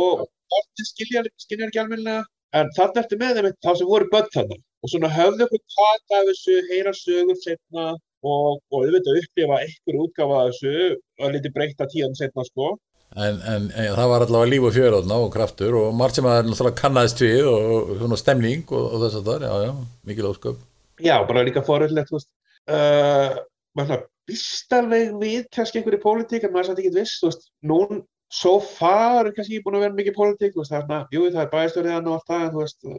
og 0.00 0.26
orðin 0.60 0.90
skilja, 0.92 1.24
skilja 1.42 1.68
ekki 1.68 1.82
almennilega 1.82 2.22
en 2.58 2.70
þannig 2.76 3.02
ertu 3.02 3.18
með 3.18 3.40
þeim 3.40 3.50
þá 3.58 3.72
sem 3.78 3.90
voru 3.90 4.10
börn 4.12 4.30
þannig 4.34 4.62
og 4.80 4.92
svona 4.92 5.10
höfðu 5.12 5.46
okkur 5.46 5.62
taka 5.74 6.20
af 6.20 6.30
þessu, 6.30 6.56
heyra 6.70 6.94
sögur 6.96 7.38
setna 7.42 7.90
og, 8.22 8.60
og 8.70 8.84
auðvitað 8.84 9.20
upplifa 9.22 9.58
einhver 9.64 9.98
útgafa 10.04 10.38
af 10.44 10.52
þessu 10.52 10.74
og 11.20 11.34
liti 11.34 11.52
breyta 11.54 11.88
tíðan 11.90 12.16
setna 12.18 12.46
sko. 12.46 12.76
En, 13.10 13.40
en, 13.42 13.64
en 13.74 13.94
það 13.96 14.10
var 14.12 14.24
allavega 14.24 14.50
líf 14.52 14.66
og 14.68 14.74
fjörðna 14.76 15.16
og 15.24 15.32
kraftur 15.34 15.76
og 15.80 15.94
margt 15.98 16.18
sem 16.18 16.26
að 16.28 16.36
það 16.36 16.42
er 16.42 16.50
náttúrulega 16.50 16.78
kannast 16.78 17.22
við 17.24 17.48
og 17.50 17.88
svona 17.98 18.18
stemning 18.20 18.62
og, 18.68 18.84
og 18.86 19.02
þess 19.02 19.18
að 19.18 19.30
það, 19.30 19.46
já 19.48 19.64
já, 19.66 19.72
mikil 20.10 20.28
ósköp. 20.30 20.60
Já, 21.00 21.16
bara 21.26 21.42
líka 21.46 21.64
foröldlegt 21.66 22.14
uh, 22.14 23.40
maður 23.74 24.04
býst 24.30 24.74
alveg 24.76 25.14
við 25.18 25.44
kannski 25.54 25.80
einhverju 25.80 26.02
pólitík 26.04 26.46
en 26.46 26.54
maður 26.54 26.62
er 26.62 26.70
samt 26.70 26.82
ekki 26.82 26.94
viss, 26.94 27.18
þú 27.18 27.30
veist, 27.30 27.46
nún 27.66 28.02
so 28.30 28.56
far 28.62 29.26
er 29.26 29.34
kannski 29.34 29.62
búin 29.64 29.80
að 29.80 29.86
vera 29.88 29.98
mikið 29.98 30.18
pólitík, 30.18 30.54
þú 30.54 30.62
veist, 30.62 30.74
það 30.74 30.78
er 30.80 30.86
svona, 30.86 31.00
jú 31.14 31.24
það 31.26 31.42
er 31.42 31.52
bæðstjóriðan 31.54 32.10
og 32.10 32.16
allt 32.16 32.30
það, 32.30 32.44
en 32.44 32.52
þú 32.54 32.62
veist. 32.62 32.92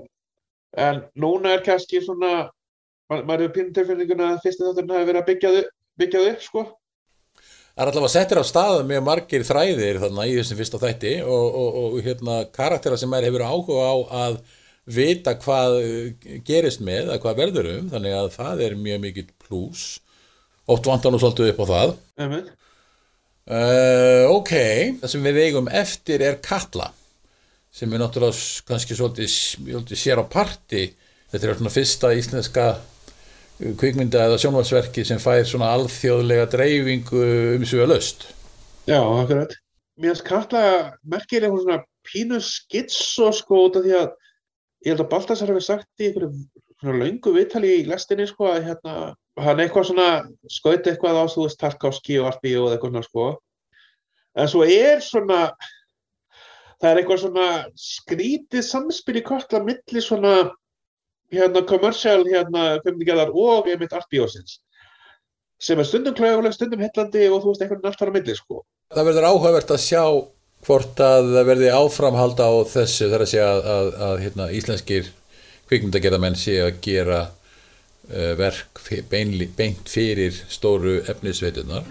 En 0.82 1.01
núna 1.20 1.56
er 1.56 1.63
kannski 1.66 2.04
svona 2.04 2.34
maður 3.12 3.46
hefur 3.46 3.56
pínu 3.58 3.74
tilfinninguna 3.75 4.30
að 4.34 4.46
fyrstu 4.46 4.68
þátturinn 4.68 4.96
hafi 4.96 5.10
verið 5.10 5.22
að 5.22 5.27
byggjað 5.32 5.60
upp, 5.62 5.74
byggjað 6.01 6.30
upp 6.32 6.46
sko. 6.46 6.63
Það 7.72 7.84
er 7.84 7.91
allavega 7.91 8.13
settir 8.13 8.41
á 8.41 8.46
staða 8.46 8.80
með 8.88 9.03
margir 9.08 9.46
þræðir 9.48 10.00
þarna 10.01 10.25
í 10.27 10.34
þessum 10.38 10.60
fyrsta 10.60 10.80
þætti 10.82 11.13
og, 11.24 11.60
og, 11.62 11.77
og 11.82 12.00
hérna 12.03 12.39
karaktera 12.51 12.98
sem 13.00 13.12
maður 13.12 13.30
hefur 13.30 13.46
áhuga 13.48 13.86
á 13.88 13.96
að 14.25 14.41
vita 14.91 15.36
hvað 15.39 15.77
gerist 16.48 16.82
með, 16.84 17.12
að 17.13 17.22
hvað 17.24 17.38
verður 17.38 17.70
um, 17.75 17.91
þannig 17.91 18.15
að 18.18 18.32
það 18.36 18.63
er 18.65 18.80
mjög 18.80 19.03
mikill 19.06 19.27
plús 19.46 19.84
oft 20.72 20.88
vantar 20.89 21.13
nú 21.13 21.20
svolítið 21.22 21.51
upp 21.53 21.62
á 21.62 21.65
það 21.72 21.94
Amen. 22.25 22.50
uh, 23.51 24.25
ok, 24.34 24.53
það 25.03 25.13
sem 25.13 25.27
við 25.27 25.41
eigum 25.46 25.70
eftir 25.82 26.25
er 26.25 26.39
Katla 26.44 26.89
sem 27.72 27.94
er 27.94 28.01
náttúrulega 28.01 28.65
kannski 28.68 28.98
svolítið, 28.98 29.32
svolítið 29.32 30.01
sér 30.01 30.20
á 30.20 30.25
parti 30.27 30.89
þetta 31.32 31.48
er 31.48 31.60
svona 31.60 31.74
fyrsta 31.74 32.12
íslenska 32.18 32.65
kvikmynda 33.62 34.27
eða 34.27 34.39
sjónvarsverki 34.41 35.03
sem 35.06 35.20
fær 35.22 35.44
svona 35.48 35.72
alþjóðlega 35.77 36.48
dreifingu 36.50 37.25
um 37.58 37.65
svo 37.68 37.84
að 37.86 37.91
löst 37.96 38.30
Já, 38.89 38.98
akkurat. 38.98 39.53
Mér 40.01 40.15
finnst 40.15 40.25
Katla 40.25 40.63
merkir 41.06 41.44
eitthvað 41.46 41.65
svona 41.65 41.82
pínu 42.08 42.39
skitso 42.41 43.30
sko 43.36 43.68
út 43.68 43.77
af 43.77 43.86
því 43.86 43.94
að 44.00 44.08
ég 44.82 44.94
held 44.94 45.03
að 45.03 45.12
Baltasar 45.12 45.51
hefur 45.51 45.65
sagt 45.65 46.01
í 46.01 46.10
einhverju 46.10 46.96
laungu 46.98 47.34
viðtali 47.36 47.75
í 47.77 47.84
lestinni 47.86 48.25
sko 48.30 48.50
að 48.50 48.65
hérna 48.65 48.96
hann 49.41 49.62
eitthvað 49.62 49.91
svona 49.91 50.08
skauti 50.50 50.89
eitthvað 50.91 51.22
á 51.22 51.25
þú 51.30 51.46
veist 51.46 51.60
Tarkovski 51.62 52.18
og 52.20 52.32
allt 52.32 52.41
bíó 52.41 52.65
eða 52.65 52.80
eitthvað 52.80 52.96
svona 52.96 53.10
sko. 53.10 53.27
En 54.41 54.50
svo 54.50 54.65
er 54.65 55.06
svona 55.06 55.41
það 56.82 56.89
er 56.89 57.01
eitthvað 57.03 57.24
svona 57.27 57.48
skrítið 57.77 58.65
samspil 58.65 59.20
í 59.22 59.25
Katla 59.30 59.62
milli 59.68 60.01
svona 60.01 60.36
hérna 61.32 61.64
commercial 61.68 62.26
hérna 62.28 62.66
kveimningjæðar 62.84 63.32
og 63.32 63.72
einmitt 63.72 63.96
art 63.96 64.10
bíósins 64.12 64.60
sem 65.62 65.80
er 65.80 65.86
stundum 65.86 66.16
klæguleg, 66.18 66.54
stundum 66.56 66.82
hillandi 66.82 67.28
og 67.30 67.44
þú 67.44 67.52
veist 67.52 67.66
eitthvað 67.66 67.84
náttúrulega 67.86 68.14
á 68.14 68.18
milli 68.18 68.38
sko 68.38 68.64
Það 68.92 69.08
verður 69.08 69.28
áhugavert 69.30 69.72
að 69.72 69.84
sjá 69.86 70.04
hvort 70.66 71.02
að 71.02 71.30
það 71.36 71.48
verði 71.50 71.70
áframhalda 71.74 72.50
á 72.50 72.54
þessu 72.70 73.10
þar 73.12 73.26
að 73.26 73.32
segja 73.34 73.52
að, 73.52 73.70
að, 73.76 73.92
að 74.08 74.24
hérna, 74.26 74.50
íslenskir 74.58 75.14
kvikmyndagerðamenn 75.72 76.38
sé 76.38 76.58
að 76.66 76.82
gera 76.86 77.22
uh, 77.30 78.34
verk 78.40 78.84
beinli, 79.10 79.48
beint 79.58 79.88
fyrir 79.90 80.36
stóru 80.52 81.00
efnisveitunar. 81.08 81.88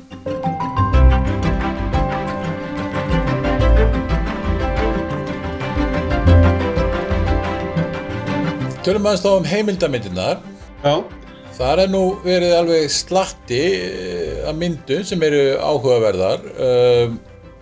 Tölum 8.91 9.05
aðeins 9.07 9.21
þá 9.23 9.29
um 9.39 9.45
heimildamindirnar. 9.47 10.39
Já. 10.83 10.95
Það 11.55 11.81
er 11.85 11.91
nú 11.93 12.01
verið 12.25 12.55
alveg 12.57 12.89
slatti 12.91 13.61
að 14.51 14.57
myndum 14.59 15.05
sem 15.07 15.23
eru 15.29 15.43
áhugaverðar. 15.63 16.43
Um, 16.67 17.15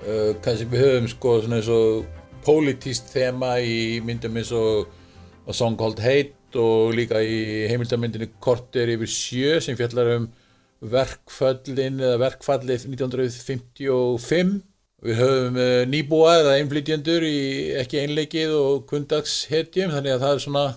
uh, 0.07 0.31
kannski 0.41 0.71
við 0.73 0.87
höfum 0.87 1.11
sko 1.13 1.35
svona 1.43 1.59
eins 1.59 1.69
og 1.75 2.07
pólitíst 2.47 3.13
þema 3.13 3.59
í 3.61 3.77
myndum 4.09 4.41
eins 4.41 4.55
og 4.57 4.89
A 5.45 5.59
Song 5.61 5.77
Called 5.77 6.01
Hate 6.01 6.65
og 6.65 6.97
líka 6.97 7.21
í 7.21 7.69
heimildamyndinu 7.75 8.31
Korter 8.41 8.89
yfir 8.97 9.13
sjö 9.13 9.61
sem 9.61 9.77
fjallar 9.77 10.15
um 10.15 10.33
verkfallin 10.97 12.01
eða 12.01 12.25
verkfallið 12.25 12.89
1955. 12.95 14.57
Við 15.05 15.25
höfum 15.27 15.61
uh, 15.61 15.85
nýbúa 15.93 16.39
eða 16.41 16.57
einflytjendur 16.57 17.29
í 17.29 17.39
ekki 17.85 18.07
einleikið 18.07 18.57
og 18.65 18.87
kundagshetjum 18.89 19.93
þannig 19.93 20.17
að 20.17 20.25
það 20.25 20.39
er 20.39 20.47
svona 20.49 20.69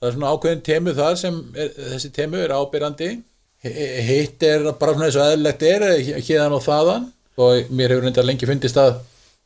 það 0.00 0.08
er 0.08 0.16
svona 0.16 0.32
ákveðin 0.34 0.62
temu 0.64 0.94
þar 0.96 1.18
sem 1.20 1.40
er, 1.54 1.74
þessi 1.92 2.12
temu 2.16 2.40
er 2.40 2.56
ábyrrandi 2.56 3.10
hitt 3.60 4.42
er 4.46 4.64
bara 4.80 4.94
svona 4.94 5.10
eins 5.10 5.18
og 5.20 5.26
eðlilegt 5.26 5.64
er 5.68 5.84
hérðan 6.00 6.56
og 6.56 6.64
þaðan. 6.64 7.08
Og 7.40 7.72
mér 7.72 7.92
hefur 7.94 8.06
reyndar 8.06 8.26
lengi 8.26 8.48
fundist 8.48 8.78
að 8.80 8.98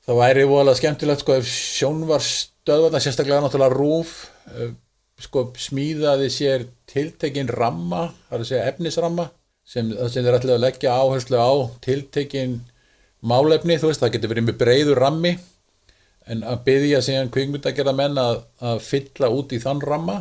það 0.07 0.21
væri 0.21 0.47
voðalega 0.49 0.81
skemmtilegt 0.81 1.23
sko 1.23 1.37
ef 1.39 1.49
sjónvarstöðvarna 1.51 3.01
sérstaklega 3.03 3.43
náttúrulega 3.45 3.75
rúf 3.75 4.15
sko 5.23 5.49
smíðaði 5.61 6.29
sér 6.33 6.67
tiltekin 6.91 7.51
ramma, 7.51 8.09
það 8.29 8.37
er 8.37 8.45
að 8.45 8.49
segja 8.51 8.69
efnisramma 8.73 9.29
sem, 9.65 9.91
þeir 9.95 10.37
ætlaði 10.37 10.57
að 10.57 10.65
leggja 10.65 10.97
áherslu 10.99 11.39
á 11.39 11.53
tiltekin 11.85 12.59
málefni, 13.25 13.79
þú 13.81 13.93
veist 13.93 14.03
það 14.03 14.17
getur 14.17 14.33
verið 14.35 14.49
með 14.49 14.59
breyður 14.61 15.01
rammi 15.01 15.35
en 16.29 16.43
að 16.49 16.65
byggja 16.67 17.01
síðan 17.05 17.31
kvikmyndagerða 17.33 17.95
menn 17.97 18.21
að, 18.21 18.43
að 18.65 18.83
fylla 18.85 19.31
út 19.33 19.55
í 19.55 19.61
þann 19.63 19.83
ramma 19.85 20.19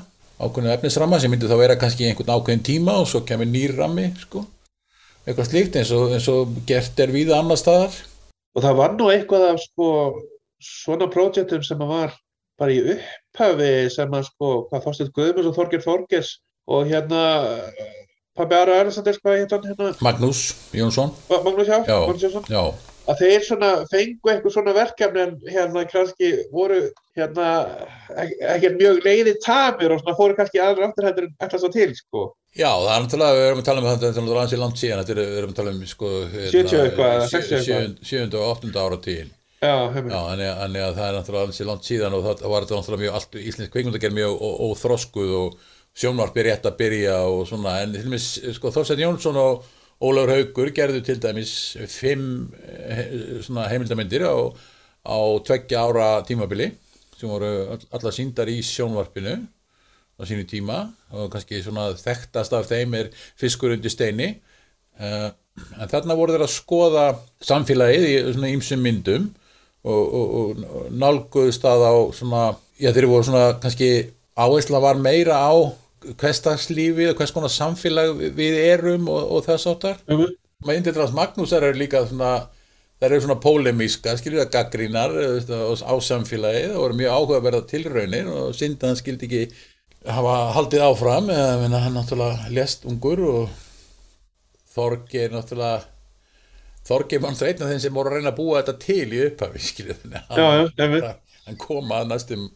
ákveðinu 0.48 0.74
efnisramma 0.74 1.20
sem 1.20 1.32
myndi 1.34 1.50
þá 1.50 1.58
vera 1.62 1.78
kannski 1.80 2.08
einhvern 2.08 2.34
ákveðin 2.36 2.66
tíma 2.68 2.98
og 3.02 3.08
svo 3.10 3.24
kemur 3.28 3.50
nýr 3.50 3.76
rammi 3.78 4.10
sko. 4.22 4.46
eitthvað 5.26 5.50
slíkt 5.50 5.78
eins 5.80 5.92
og, 5.96 6.12
eins 6.16 6.28
og 6.32 6.54
gert 6.68 7.00
er 7.00 7.14
víða 7.16 7.40
annar 7.40 7.60
staðar 7.60 7.96
og 8.54 8.64
það 8.66 8.80
var 8.82 8.96
nú 9.00 9.10
eitthvað 9.14 9.48
af 9.54 9.64
sko 9.64 9.90
svona 10.64 11.10
projektum 11.12 11.64
sem 11.66 11.80
var 11.80 12.14
bara 12.60 12.76
í 12.76 12.82
upphafi 12.96 13.74
sem 13.92 14.14
að 14.14 14.28
sko 14.30 14.54
hvað 14.70 14.88
Þorstein 14.88 15.14
Guðmunds 15.16 15.50
og 15.52 15.58
Þorgir 15.58 15.84
Þorgers 15.84 16.34
og 16.70 16.88
hérna 16.92 17.24
Pabbi 18.38 18.56
Ara 18.58 18.80
hann 18.82 18.90
hérna? 18.90 19.92
Magnús 20.02 20.42
Jónsson 20.74 21.12
Magnús, 21.30 21.68
já, 21.68 21.84
Já. 21.86 21.98
Magnús 22.08 22.24
Jónsson 22.24 22.46
Já, 22.50 22.64
að 23.12 23.20
þeir 23.20 23.42
svona 23.48 23.70
fengu 23.92 24.32
eitthvað 24.32 24.54
svona 24.56 24.74
verkefni 24.78 25.24
en 25.26 25.34
hérna 25.52 25.84
kannski 25.92 26.30
voru 26.54 26.78
hérna 27.18 27.48
ek- 28.16 28.38
ekkert 28.56 28.78
mjög 28.80 29.02
leiði 29.04 29.34
tamir 29.44 29.92
og 29.92 30.00
svona 30.04 30.16
fóru 30.18 30.38
kannski 30.38 30.62
aðra 30.64 30.88
áttur 30.90 31.08
heldur 31.10 31.28
en 31.28 31.36
ætla 31.44 31.60
svo 31.60 31.72
til 31.74 31.92
sko. 31.98 32.24
Já, 32.54 32.70
það 32.70 32.92
er 32.96 33.04
náttúrulega, 33.04 33.38
við 33.38 33.48
erum 33.50 33.62
að 33.64 33.68
tala 33.68 33.82
um 33.82 33.88
þetta, 33.90 34.00
þetta 34.06 34.20
er 34.20 34.24
náttúrulega 34.24 34.46
ansið 34.48 34.62
langt 34.64 34.78
síðan, 34.84 35.00
þetta 35.04 35.14
er, 35.16 35.22
við 35.34 35.38
erum 35.42 35.54
að 35.54 35.60
tala 35.60 35.72
um 35.74 35.86
sko, 35.90 36.10
70 36.54 36.82
eitthvað, 36.84 37.14
eða 37.14 37.30
60 37.32 37.56
eitthvað. 37.58 37.96
7. 38.14 38.38
og 38.38 38.52
8. 38.54 38.74
ára 38.84 39.00
tíðin. 39.08 39.32
Já, 39.64 39.76
hefur. 39.96 40.10
Já, 40.12 40.20
að 40.22 40.98
það 41.00 41.08
er 41.08 41.16
náttúrulega 41.18 41.48
ansið 41.50 41.70
langt 41.72 41.88
síðan 41.88 42.18
og 42.18 42.26
það 42.28 42.44
var 42.54 42.66
þetta 42.68 42.78
náttúrulega 42.80 43.04
mjög 43.04 43.18
allt, 43.20 43.38
íslensk 43.42 43.74
kveikmyndagerð 43.74 44.18
mjög 44.20 44.44
óþroskuð 44.68 45.32
og 45.40 45.58
sjónvarp 45.98 46.38
er 46.42 46.48
rétt 46.52 46.68
að 46.70 46.78
byrja 46.84 47.16
og 47.30 47.42
svona, 47.50 47.74
en 47.84 47.94
til 47.96 48.04
dæmis, 48.06 48.28
sko, 48.58 48.72
Þorstein 48.76 49.02
Jónsson 49.06 49.40
og 49.40 49.66
Ólafur 50.02 50.34
Haugur 50.34 50.72
gerðu 50.76 51.02
til 51.06 51.20
dæmis 51.22 51.54
fimm 51.92 52.50
eh, 52.64 53.44
heimildamindir 53.70 54.26
á, 54.26 54.36
á 55.06 55.18
tveggja 55.46 55.84
ára 55.86 56.08
tímabili 56.28 56.72
sem 57.18 57.30
voru 57.30 57.52
all- 57.76 57.88
allar 57.94 58.16
síndar 58.16 58.50
í 58.52 58.58
sjónvarpinu 58.66 59.36
á 60.20 60.22
sínu 60.28 60.48
tíma 60.50 60.80
og 61.14 61.30
kannski 61.34 61.62
svona 61.64 61.92
þekktast 61.98 62.54
af 62.58 62.68
þeim 62.70 62.98
er 63.00 63.14
fiskur 63.40 63.74
undir 63.74 63.94
steini. 63.94 64.36
Uh, 65.00 65.32
en 65.82 65.90
þarna 65.90 66.18
voru 66.18 66.36
þeir 66.36 66.44
að 66.46 66.54
skoða 66.54 67.06
samfélagið 67.42 68.04
í 68.10 68.18
svona 68.34 68.52
ýmsum 68.54 68.84
myndum 68.84 69.30
og, 69.84 70.04
og, 70.04 70.36
og, 70.40 70.92
nálguðust 70.94 71.64
það 71.66 71.86
á 71.90 71.94
svona, 72.14 72.44
já 72.78 72.92
þeir 72.94 73.10
voru 73.10 73.26
svona 73.28 73.48
kannski 73.64 73.90
áhersla 74.38 74.82
var 74.84 75.02
meira 75.02 75.40
á 75.42 75.54
hversdagslífi 76.20 77.10
og 77.12 77.18
hvers 77.20 77.32
konar 77.36 77.52
samfélag 77.54 78.14
við- 78.38 78.60
erum 78.74 79.08
og, 79.12 79.24
og 79.38 79.46
þess 79.48 79.68
áttar 79.72 79.98
Hefur. 80.10 80.34
Myndir 80.64 80.96
hans 80.96 81.12
Magnúsar 81.16 81.64
eru 81.68 81.76
líka 81.80 82.06
svona 82.08 82.34
það 83.02 83.08
eru 83.10 83.22
svona 83.26 83.40
pólemíska, 83.44 84.14
skilur 84.20 84.44
það 84.46 84.52
gaggrínar 84.54 85.12
á 85.12 85.94
samfélagið 86.08 86.70
það 86.72 86.80
voru 86.80 86.98
mjög 87.02 87.16
áhugaverða 87.18 87.64
tilraunir 87.68 88.30
og 88.32 88.54
Sindan 88.56 88.96
skildi 89.00 89.28
ekki 89.28 89.42
hafa 90.08 90.36
haldið 90.56 90.86
áfram 90.88 91.28
eða 91.32 91.58
minna, 91.62 91.80
hann 91.84 91.96
náttúrulega 91.98 92.52
lest 92.56 92.86
ungur 92.88 93.20
og 93.28 93.50
Þorgeir 94.74 95.34
náttúrulega 95.36 95.84
Þorgeir 96.88 97.22
var 97.24 97.32
náttúrulega 97.32 97.54
einn 97.54 97.66
af 97.68 97.74
þeim 97.74 97.82
sem 97.86 97.94
voru 97.98 98.12
að 98.12 98.18
reyna 98.18 98.32
að 98.34 98.40
búa 98.40 98.62
þetta 98.62 98.74
til 98.84 99.14
í 99.16 99.22
upphafi 99.28 99.62
skilur 99.68 100.00
þannig 100.02 100.24
að 100.30 100.40
hann, 101.04 101.20
hann 101.48 101.60
kom 101.62 101.92
að 101.96 102.10
næstum 102.12 102.48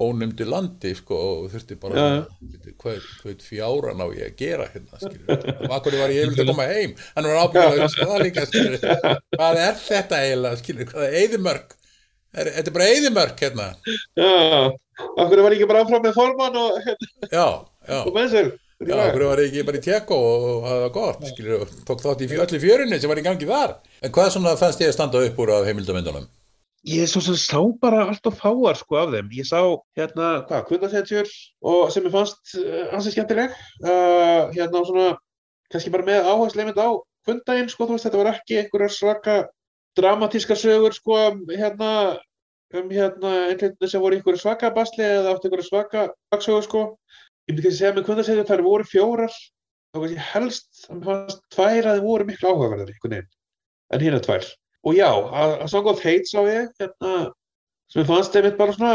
ónumdu 0.00 0.46
landi 0.48 0.94
sko 0.96 1.16
og 1.16 1.50
þurfti 1.52 1.76
bara 1.80 2.00
svona, 2.00 2.70
hvað, 2.80 3.04
hvað 3.20 3.44
fjáran 3.44 4.00
á 4.00 4.06
ég 4.16 4.30
að 4.30 4.38
gera 4.40 4.68
hérna 4.72 5.00
og 5.66 5.74
akkur 5.76 5.98
var 6.00 6.14
ég 6.14 6.24
yfirlega 6.24 6.46
að 6.46 6.52
koma 6.54 6.68
heim? 6.70 6.96
Hann 7.12 7.28
var 7.28 7.42
ábyggilega 7.42 7.88
að 7.90 8.14
það 8.14 8.24
líka 8.24 8.46
skilur 8.48 8.78
hvað 9.36 9.62
er 9.66 9.78
þetta 9.84 10.22
eiginlega 10.24 10.88
hvað 10.94 11.06
er 11.08 11.18
eyðimörk? 11.20 11.76
Er, 12.32 12.48
þetta 12.48 12.70
er 12.70 12.74
bara 12.78 12.88
eyðimörk 12.88 13.40
hérna. 13.44 13.68
Já, 14.16 14.28
okkur 15.20 15.42
var 15.44 15.54
ekki 15.58 15.68
bara 15.68 15.82
áfram 15.84 16.04
með 16.06 16.14
formann 16.16 16.56
og, 16.56 16.78
já, 17.28 17.46
já. 17.84 17.98
Og. 18.00 18.20
Já, 18.82 18.96
okkur 19.04 19.24
var 19.28 19.42
ég 19.44 19.50
ekki 19.50 19.64
bara 19.68 19.78
í 19.78 19.82
tjekko 19.84 20.16
og 20.16 20.64
það 20.64 20.80
var 20.82 20.94
gott, 20.96 21.26
skilur, 21.28 21.66
og 21.66 21.82
tók 21.86 22.00
þátt 22.02 22.24
í 22.24 22.30
öllu 22.34 22.62
fjörunni 22.64 22.98
sem 22.98 23.12
var 23.12 23.20
í 23.20 23.26
gangi 23.26 23.46
þar. 23.46 23.76
En 24.02 24.14
hvað 24.16 24.32
svona 24.34 24.56
fannst 24.58 24.80
ég 24.82 24.90
að 24.90 24.96
standa 24.96 25.20
upp 25.22 25.42
úr 25.44 25.52
af 25.58 25.68
heimildamindunum? 25.68 26.24
Ég 26.82 27.06
svo 27.06 27.20
sem 27.22 27.36
sá 27.38 27.60
bara 27.78 28.08
alltaf 28.10 28.40
fáar 28.42 28.74
sko 28.74 28.96
af 28.98 29.12
þeim. 29.12 29.28
Ég 29.38 29.46
sá 29.46 29.60
hérna, 29.94 30.30
hvað, 30.48 30.64
kundasetjur 30.66 31.28
og 31.70 31.92
sem 31.94 32.08
ég 32.08 32.14
fannst 32.14 32.56
uh, 32.58 32.88
ansið 32.96 33.14
skemmtileg. 33.14 33.52
Uh, 33.84 34.50
hérna 34.56 34.82
svona, 34.88 35.04
kannski 35.70 35.92
bara 35.94 36.08
með 36.08 36.26
áherslu 36.26 36.64
einmitt 36.64 36.80
á 36.82 36.90
kundaginn, 37.28 37.70
sko, 37.70 37.86
þú 37.86 37.94
veist, 37.94 38.08
þetta 38.08 38.18
var 38.18 38.30
ekki 38.32 38.58
einhverjar 38.58 38.94
svaka 38.96 39.36
dramatískar 39.98 40.58
sögur, 40.58 40.96
sko, 40.96 41.18
um, 41.28 41.44
hérna, 41.52 41.90
um 42.74 42.90
hérna, 42.90 43.34
einhvern 43.52 43.92
sem 43.92 44.02
voru 44.02 44.18
einhverju 44.18 44.42
svaka 44.42 44.72
basli 44.74 45.06
eða 45.06 45.36
átt 45.36 45.46
einhverju 45.46 45.68
svaka 45.68 46.08
baksögur, 46.34 46.66
sko. 46.66 46.82
Ég 47.46 47.54
myndi 47.54 47.66
kannski 47.68 47.78
segja 47.78 47.94
með 47.94 48.08
kundasetjur, 48.08 48.48
þær 48.48 48.64
voru 48.66 48.88
fjórar, 48.88 49.38
þá 49.92 50.00
kannski 50.00 50.26
helst, 50.32 50.68
að 50.88 50.98
mér 50.98 51.08
fannst 51.12 51.46
tvær 51.54 51.92
að 51.92 52.00
þeim 52.00 52.10
voru 52.10 52.28
miklu 52.32 52.50
áhugaverðar, 52.50 52.92
einhvern 52.96 53.16
veginn, 53.16 53.32
en 53.92 54.06
hérna 54.08 54.22
tvær. 54.26 54.50
Og 54.82 54.98
já, 54.98 55.08
að, 55.08 55.56
að 55.62 55.70
Song 55.70 55.88
of 55.92 56.02
Hate 56.02 56.28
sá 56.28 56.40
ég, 56.48 56.70
hérna, 56.80 57.30
sem 57.92 58.02
ég 58.02 58.08
fannst 58.08 58.36
einmitt 58.38 58.58
bara 58.58 58.74
svona, 58.74 58.94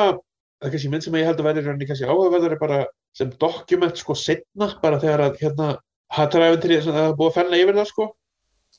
það 0.60 0.68
er 0.68 0.74
kannski 0.74 0.92
mynd 0.92 1.06
sem 1.06 1.18
ég 1.20 1.28
held 1.30 1.42
að 1.42 1.48
verði 1.48 1.64
rauninni 1.66 1.88
kannski 1.90 2.10
áhugaverðari 2.10 2.60
bara 2.60 2.80
sem 3.18 3.32
dokument 3.40 4.02
sko 4.02 4.16
setna, 4.18 4.72
bara 4.84 5.00
þegar 5.02 5.24
að 5.30 5.40
hérna 5.44 5.70
hataræfintri, 6.18 6.82
það 6.86 7.02
er 7.06 7.18
búið 7.20 7.32
að 7.32 7.38
fenna 7.40 7.62
yfir 7.62 7.80
það 7.80 7.90
sko. 7.92 8.10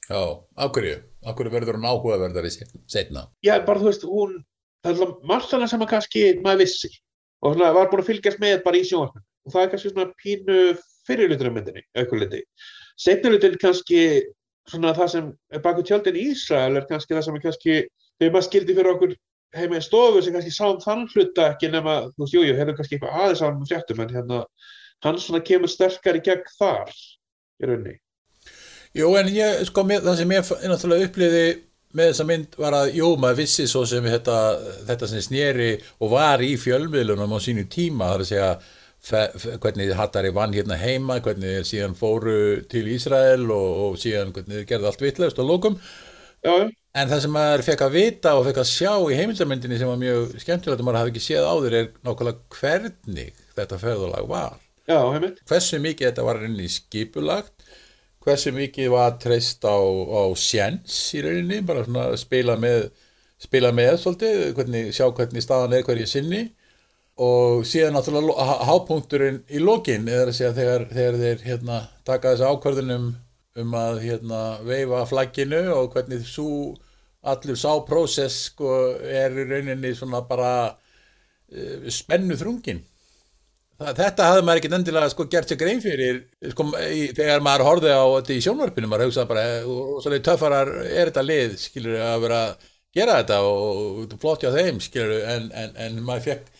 Já, 0.08 0.20
af 0.64 0.72
hverju? 0.76 1.00
Af 1.24 1.36
hverju 1.38 1.54
verður 1.56 1.78
hann 1.78 1.88
áhugaverðari 1.88 2.52
setna? 2.52 3.26
Já, 3.44 3.54
bara 3.64 3.82
þú 3.82 3.90
veist, 3.90 4.06
hún, 4.08 4.38
það 4.84 5.02
er 5.06 5.14
margt 5.32 5.54
hana 5.56 5.68
sem 5.70 5.84
að 5.84 5.92
kannski 5.94 6.26
maður 6.44 6.64
vissi 6.64 6.92
og 7.38 7.54
svona 7.54 7.72
var 7.76 7.90
búin 7.90 8.02
að 8.02 8.10
fylgjast 8.10 8.40
með 8.42 8.62
bara 8.64 8.78
í 8.78 8.86
sjónvarpinu 8.86 9.24
og 9.46 9.54
það 9.54 9.64
er 9.64 9.72
kannski 9.72 9.92
svona 9.92 10.08
pínu 10.22 10.58
fyrirlutur 11.08 11.48
af 11.48 11.54
myndinni, 11.56 11.84
auðvitað 11.96 12.22
liti. 12.24 12.40
Setnilutin 12.98 13.58
kannski 13.62 14.00
svona 14.70 14.94
það 14.96 15.12
sem 15.14 15.30
baku 15.64 15.84
tjöldin 15.86 16.18
í 16.18 16.26
Ísrael 16.32 16.78
er 16.78 16.86
kannski 16.88 17.16
það 17.16 17.24
sem 17.26 17.38
er 17.38 17.44
kannski, 17.44 17.78
þegar 18.18 18.34
maður 18.34 18.48
skildi 18.48 18.76
fyrir 18.78 18.92
okkur 18.94 19.14
heima 19.56 19.78
í 19.78 19.84
stofu 19.84 20.22
sem 20.22 20.34
kannski 20.36 20.52
sáum 20.54 20.80
þann 20.82 21.06
hluta 21.14 21.52
ekki 21.52 21.70
nema, 21.72 22.00
þú 22.16 22.24
veist, 22.24 22.34
jújú, 22.36 22.56
hefur 22.58 22.76
kannski 22.78 22.98
eitthvað 22.98 23.22
aðeins 23.22 23.40
á 23.40 23.46
hann 23.46 23.62
með 23.62 23.72
fréttum 23.72 24.02
en 24.04 24.12
hérna, 24.16 24.42
hann 25.06 25.22
svona 25.22 25.44
kemur 25.46 25.72
sterkar 25.72 26.18
í 26.18 26.24
gegn 26.26 26.52
þar 26.58 26.92
í 26.92 27.70
rauninni. 27.70 27.96
Jú, 28.96 29.08
en 29.20 29.30
ég, 29.32 29.64
sko, 29.68 29.84
mér, 29.88 30.04
það 30.04 30.20
sem 30.20 30.36
ég 30.36 30.52
náttúrulega 30.72 31.08
uppliði 31.08 31.46
með 31.96 32.10
þessa 32.10 32.26
mynd 32.28 32.58
var 32.60 32.76
að, 32.76 32.90
jú, 32.98 33.12
maður 33.20 33.40
vissi 33.40 33.64
svo 33.68 33.84
sem 33.88 34.04
þetta, 34.04 34.38
þetta 34.88 35.08
sem 35.08 35.24
sneri 35.24 35.70
og 36.04 36.12
var 36.12 36.42
í 36.44 36.52
fjölmiðlunum 36.60 37.32
á 37.32 37.38
sínu 37.40 37.64
tíma, 37.72 38.10
það 38.10 38.18
er 38.18 38.24
að 38.24 38.30
segja 38.32 38.50
hvernig 39.08 39.94
Hattari 39.98 40.30
vann 40.34 40.54
hérna 40.56 40.76
heima, 40.80 41.18
hvernig 41.24 41.58
þeir 41.58 41.66
síðan 41.70 41.96
fóru 41.98 42.36
til 42.70 42.86
Ísrael 42.94 43.46
og, 43.50 43.68
og 43.88 43.98
síðan 44.02 44.32
hvernig 44.36 44.60
þeir 44.60 44.68
gerði 44.72 44.90
allt 44.90 45.04
vitlaust 45.04 45.42
og 45.42 45.50
lókum. 45.50 45.78
Já, 46.44 46.70
En 46.98 47.10
það 47.10 47.20
sem 47.24 47.32
maður 47.34 47.62
fekk 47.66 47.82
að 47.84 47.94
vita 47.94 48.30
og 48.38 48.46
fekk 48.48 48.60
að 48.62 48.70
sjá 48.70 48.92
í 49.12 49.16
heimildamyndinni 49.18 49.76
sem 49.78 49.90
var 49.90 49.98
mjög 50.00 50.32
skemmtilegt 50.42 50.80
og 50.82 50.86
maður 50.88 50.98
hafði 51.02 51.12
ekki 51.12 51.22
séð 51.26 51.48
áður 51.52 51.76
er 51.80 51.90
nákvæmlega 52.06 52.58
hvernig 52.58 53.42
þetta 53.58 53.78
ferðalag 53.82 54.30
var. 54.30 54.56
já, 54.88 54.98
heimitt. 55.12 55.42
Hversu 55.50 55.78
mikið 55.84 56.08
þetta 56.08 56.24
var 56.26 56.40
rauninni 56.40 56.68
skipulagt, 56.72 57.66
hversu 58.24 58.52
mikið 58.56 58.90
var 58.94 59.18
treyst 59.22 59.64
á, 59.68 59.76
á 59.78 60.22
sjens 60.36 60.96
í 61.14 61.22
rauninni, 61.24 61.60
bara 61.68 61.84
svona 61.86 62.06
spila 62.20 62.56
með, 62.60 62.88
spila 63.40 63.72
með 63.76 63.94
svolítið, 64.02 64.42
hvernig, 64.58 64.90
sjá 64.96 65.06
hvernig 65.12 65.44
staðan 65.44 65.76
er 65.78 65.86
hverju 65.86 66.08
sinni 66.10 66.42
og 67.18 67.64
síðan 67.66 67.96
náttúrulega 67.96 68.58
hápunkturinn 68.68 69.40
í 69.50 69.62
lokin 69.62 70.06
eða 70.10 70.34
þegar, 70.34 70.84
þegar 70.92 71.16
þeir 71.22 71.40
hérna, 71.46 71.78
taka 72.06 72.34
þessi 72.34 72.50
ákvörðunum 72.52 73.08
um 73.58 73.74
að 73.74 74.02
hérna, 74.04 74.42
veifa 74.66 75.06
flagginu 75.10 75.64
og 75.74 75.90
hvernig 75.94 76.22
svo 76.28 76.76
allur 77.26 77.58
sá 77.58 77.72
prósess 77.86 78.44
sko, 78.52 78.76
er 79.02 79.34
í 79.34 79.48
rauninni 79.48 79.90
svona 79.98 80.22
bara 80.28 80.52
uh, 80.70 81.90
spennu 81.90 82.38
þrungin 82.38 82.84
Þa, 83.78 83.92
þetta 83.94 84.26
hafði 84.26 84.42
maður 84.42 84.58
ekkert 84.58 84.74
endilega 84.74 85.10
sko, 85.12 85.24
gert 85.30 85.50
sér 85.50 85.58
grein 85.60 85.82
fyrir 85.82 86.16
sko, 86.50 86.64
í, 86.82 87.04
þegar 87.14 87.44
maður 87.46 87.66
horfði 87.68 87.92
á 87.94 88.06
þetta 88.16 88.34
í 88.34 88.40
sjónvarpinu 88.42 88.90
maður 88.90 89.06
hugsaði 89.06 89.30
bara, 89.30 89.44
og 89.70 90.00
svolítið 90.02 90.24
töffarar 90.26 90.72
er 90.86 91.12
þetta 91.12 91.22
lið, 91.26 91.54
skilur 91.62 92.00
að 92.02 92.24
vera 92.24 92.40
að 92.46 92.66
gera 92.98 93.20
þetta 93.20 93.38
og, 93.46 94.00
og 94.02 94.16
flott 94.18 94.42
hjá 94.42 94.50
þeim 94.56 94.80
skilur, 94.82 95.20
en, 95.30 95.46
en, 95.54 95.76
en 95.84 96.00
maður 96.02 96.26
fekk 96.26 96.57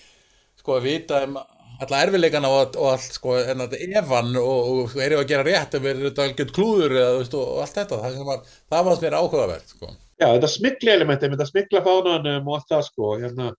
sko 0.68 0.76
að 0.76 0.90
vita 0.90 1.22
um 1.24 1.38
alla 1.78 2.00
erfileikana 2.02 2.50
og, 2.50 2.76
og 2.76 2.90
allt 2.90 3.14
sko 3.14 3.37
en 3.38 3.62
þetta 3.62 3.78
evan 4.00 4.35
og, 4.40 4.59
og 4.72 4.90
sko, 4.90 5.00
erum 5.04 5.20
við 5.20 5.24
að 5.24 5.31
gera 5.31 5.46
rétt 5.46 5.78
ef 5.78 5.87
er 5.87 6.02
þetta 6.02 6.26
algjört 6.26 6.52
klúður 6.57 6.94
eða, 6.96 7.14
veist, 7.20 7.37
og, 7.38 7.54
allt 7.62 7.78
þetta, 7.78 8.00
það, 8.02 8.16
sem 8.16 8.28
var, 8.28 8.44
það 8.74 8.87
var 8.88 9.02
mér 9.04 9.16
áhugavert 9.18 9.74
sko. 9.74 9.90
Já, 10.18 10.26
þetta 10.26 10.50
smikla 10.50 10.94
elementi, 10.98 11.31
þetta 11.35 11.48
smikla 11.48 11.83
fánanum 11.87 12.50
og 12.50 12.57
allt 12.59 12.72
það 12.74 12.85
sko, 12.88 13.11
hérna, 13.22 13.50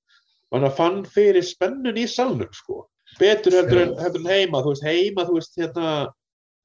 mann 0.51 0.71
fann 0.75 0.97
fyrir 1.07 1.45
spennun 1.47 1.99
í 1.99 2.05
salnum 2.11 2.51
sko, 2.57 2.81
betur 3.21 3.55
heldur 3.55 3.83
en, 3.85 3.93
heldur 4.01 4.25
en 4.25 4.33
heima, 4.33 4.61
þú 4.65 4.73
veist, 4.73 4.89
heima, 4.89 5.25
þú 5.29 5.37
veist, 5.37 5.55
hérna, 5.61 5.93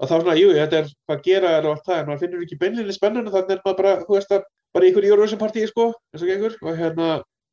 að 0.03 0.11
þá 0.11 0.17
svona, 0.17 0.35
jú, 0.41 0.49
þetta 0.57 0.81
er 0.81 0.91
hvað 1.07 1.23
gera 1.29 1.53
er 1.61 1.69
og 1.69 1.77
allt 1.77 1.87
það, 1.87 2.01
en 2.01 2.11
maður 2.11 2.25
finnur 2.25 2.49
ekki 2.49 2.59
beinlinni 2.65 2.97
spennun 2.97 3.31
þannig 3.31 3.55
er 3.55 3.63
maður 3.63 3.79
bara, 3.79 3.95
þú 4.03 4.19
veist, 4.19 4.35
að 4.35 4.51
bara 4.75 4.89
í 4.89 4.91
ykkur 4.91 5.07
Eurovision 5.07 5.39
partíi 5.39 5.71
sko, 5.71 5.87
eins 6.11 6.27
og 6.27 6.33
gengur, 6.33 6.59
og 6.65 6.81
hérna, 6.81 7.13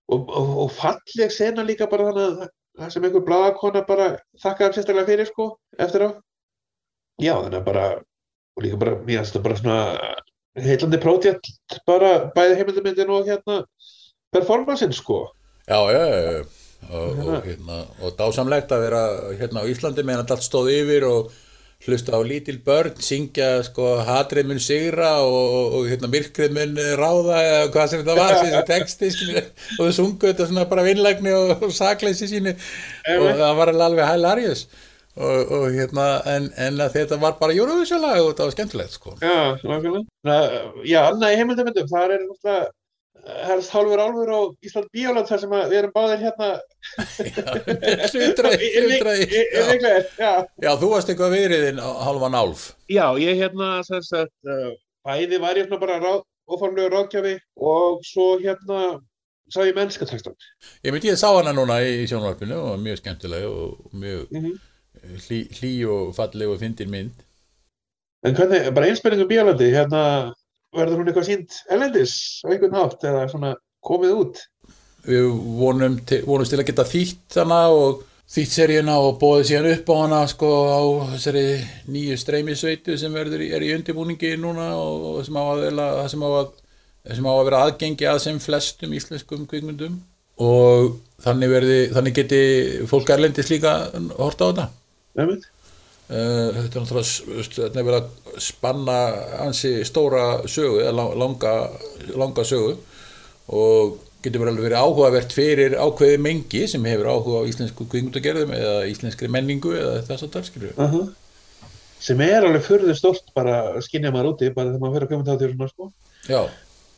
og, 0.10 0.26
og, 0.26 0.50
og 0.66 0.74
falleg 0.74 1.36
sena 1.36 1.68
líka 1.68 1.86
bara 1.92 2.10
þannig 2.10 2.42
að 2.48 2.50
það- 2.80 2.92
sem 2.94 3.04
einhver 3.04 3.26
blaðakona 3.28 3.86
bara 3.88 4.08
þakkaði 4.44 4.78
sérstaklega 4.78 5.10
fyrir 5.10 5.28
sko, 5.30 5.58
eftir 5.80 6.08
á. 6.08 6.10
Já, 7.22 7.36
þannig 7.44 7.60
að 7.60 7.66
bara, 7.66 7.86
og 8.58 8.64
líka 8.64 8.80
bara, 8.80 8.96
mér 9.06 9.26
þetta 9.26 9.44
bara 9.44 9.56
svona 9.56 9.78
heillandi 10.58 11.00
prótjætt 11.00 11.52
bara 11.88 12.32
bæði 12.36 12.58
heimildamindin 12.60 13.10
og 13.14 13.28
hérna 13.30 13.62
performancein 14.34 14.92
sko 14.96 15.30
Já, 15.68 15.78
já, 15.94 16.04
já, 16.10 16.32
já. 16.32 16.42
Og, 16.92 17.20
og, 17.22 17.44
hérna, 17.46 17.76
og 18.02 18.16
dásamlegt 18.18 18.72
að 18.74 18.82
vera 18.88 19.02
hérna 19.38 19.62
á 19.62 19.70
Íslandi 19.70 20.04
meðan 20.04 20.32
allt 20.34 20.44
stóð 20.44 20.72
yfir 20.74 21.06
og 21.08 21.30
hlusta 21.86 22.14
á 22.14 22.20
lítil 22.22 22.60
börn, 22.66 22.94
syngja 23.02 23.64
sko 23.66 23.96
hatrið 24.06 24.52
mun 24.52 24.62
sigra 24.62 25.16
og, 25.26 25.40
og, 25.40 25.78
og 25.80 25.90
hérna 25.90 26.12
myrkrið 26.14 26.54
mun 26.58 26.78
ráða 27.00 27.40
eða 27.48 27.66
hvað 27.74 27.90
sem 27.90 28.04
þetta 28.04 28.18
var, 28.20 28.36
þessi 28.44 28.62
texti 28.70 29.12
skilur, 29.16 29.50
og 29.78 29.82
þau 29.82 29.98
sungu 29.98 30.30
þetta 30.30 30.48
svona 30.52 30.68
bara 30.70 30.86
vinnlægni 30.86 31.34
og, 31.38 31.56
og 31.58 31.74
sakleysi 31.76 32.30
sínu. 32.30 32.56
Og 33.18 33.28
það 33.42 33.60
var 33.62 33.74
alveg 33.74 34.10
hilarious. 34.12 34.68
Og 35.22 35.66
hérna 35.76 36.06
en, 36.32 36.46
en 36.56 36.78
þetta 36.94 37.18
var 37.20 37.34
bara 37.40 37.56
Eurovision-lag 37.58 38.22
og 38.22 38.30
þetta 38.30 38.46
var 38.48 38.54
skemmtilegt 38.56 38.94
sko. 38.96 39.18
Já, 39.20 39.58
nákvæmlega. 39.60 40.38
Já, 40.88 41.02
annað 41.10 41.34
í 41.34 41.42
heimildamindum, 41.42 41.90
það 41.92 42.06
er 42.06 42.24
náttúrulega 42.30 42.70
helst 43.26 43.70
hálfur 43.74 44.00
álfur 44.02 44.30
á 44.34 44.42
Ísland 44.66 44.88
Bíóland 44.94 45.30
þar 45.30 45.42
sem 45.44 45.54
við 45.54 45.78
erum 45.78 45.94
báðir 45.94 46.24
hérna 46.26 46.50
Hlutræði 48.10 48.70
já. 50.18 50.72
þú 50.82 50.90
varst 50.90 51.12
eitthvað 51.12 51.36
veriðinn 51.36 51.82
hálfan 51.82 52.38
álf 52.38 52.72
Já, 52.90 53.14
ég 53.22 53.38
hérna 53.38 53.84
sagt, 53.86 54.34
uh, 54.48 54.74
bæði 55.06 55.42
var 55.44 55.60
ég 55.60 55.68
hérna 55.68 55.82
bara 55.82 56.18
ofanlega 56.52 56.90
ráðgjafi 56.96 57.38
og 57.62 58.02
svo 58.08 58.34
hérna 58.42 59.00
sá 59.52 59.62
ég 59.68 59.78
mennskatekstan 59.78 60.36
Ég 60.82 60.94
myndi 60.94 61.12
ég 61.12 61.22
sá 61.22 61.30
hana 61.30 61.54
núna 61.54 61.82
í 61.86 62.08
sjónvarpinu 62.10 62.58
og 62.72 62.82
mjög 62.82 63.04
skemmtileg 63.04 63.46
og 63.46 63.94
mjög 63.94 64.32
mm 64.32 64.42
-hmm. 64.42 64.56
hlý, 65.28 65.40
hlý 65.60 65.74
og 65.86 66.16
falleg 66.16 66.50
og 66.50 66.60
fyndin 66.60 66.90
mynd 66.90 67.28
En 68.26 68.36
hvernig, 68.36 68.74
bara 68.74 68.86
einspenningum 68.86 69.30
Bíólandi 69.30 69.74
hérna 69.74 70.34
verður 70.76 71.02
hún 71.02 71.12
eitthvað 71.12 71.28
sínt 71.28 71.60
elendis 71.72 72.14
á 72.46 72.48
einhvern 72.52 72.78
hátt 72.80 73.04
eða 73.08 73.26
svona 73.32 73.52
komið 73.84 74.16
út? 74.18 74.42
Við 75.08 75.28
vonum 75.58 75.98
til, 76.08 76.22
vonum 76.28 76.48
til 76.48 76.62
að 76.62 76.68
geta 76.70 76.88
þýtt 76.88 77.38
hana 77.42 77.62
og 77.74 78.04
þýtt 78.32 78.54
seríuna 78.56 78.96
og 79.02 79.18
bóðið 79.20 79.48
síðan 79.50 79.70
upp 79.74 79.90
á 79.92 79.96
hana 79.98 80.20
sko 80.32 80.50
á 80.72 80.82
þessari 81.16 81.46
nýju 81.92 82.18
streymisveitu 82.22 82.98
sem 83.00 83.16
verður, 83.16 83.44
er 83.44 83.66
í 83.66 83.74
undirbúningi 83.76 84.36
núna 84.40 84.72
og 84.80 85.20
sem 85.28 85.36
á 85.36 85.44
að, 85.44 85.66
sem 86.14 86.24
á 86.24 86.30
að, 86.30 86.54
sem 87.18 87.28
á 87.28 87.34
að 87.34 87.46
vera 87.50 87.64
aðgengi 87.66 88.08
að 88.08 88.22
sem 88.28 88.40
flestum 88.40 88.96
íslenskum 88.96 89.48
kvikmyndum 89.50 90.00
og 90.42 90.94
þannig, 91.26 91.52
verði, 91.52 91.80
þannig 91.94 92.20
geti 92.22 92.44
fólk 92.90 93.12
erlendis 93.14 93.52
líka 93.52 93.74
horta 94.16 94.48
á 94.48 94.50
þetta. 94.50 94.70
Nefnit? 95.20 95.50
Uh, 96.12 96.50
þetta 96.58 96.76
er 96.76 96.84
náttúrulega 96.84 97.84
verið 97.88 97.98
að 98.02 98.40
spanna 98.44 98.96
ansi 99.46 99.70
stóra 99.88 100.42
sögu 100.44 100.82
eða 100.84 101.06
langa, 101.16 101.54
langa 102.20 102.44
sögu 102.44 102.74
og 103.48 103.94
getur 104.22 104.44
verið 104.44 104.52
alveg 104.52 104.66
verið 104.68 104.82
áhugavert 104.82 105.36
fyrir 105.36 105.76
ákveði 105.80 106.18
mengi 106.22 106.66
sem 106.70 106.84
hefur 106.90 107.10
áhuga 107.10 107.42
á 107.42 107.50
íslensku 107.50 107.88
kvingundagerðum 107.90 108.52
eða 108.58 108.74
íslenskri 108.92 109.30
menningu 109.32 109.72
eða 109.78 110.02
þess 110.10 110.26
að 110.28 110.34
talskilju 110.36 110.74
uh 110.76 110.96
-huh. 110.96 111.08
sem 112.00 112.22
er 112.28 112.44
alveg 112.44 112.68
förður 112.68 112.98
stort 113.00 113.32
bara 113.34 113.82
skinnja 113.82 114.12
maður 114.12 114.34
úti 114.34 114.52
bara 114.54 114.74
þegar 114.74 114.84
maður 114.84 114.94
fyrir 114.98 115.08
að 115.08 115.14
koma 115.14 115.24
til 115.24 115.54
þetta 115.54 115.70
sko. 115.70 115.92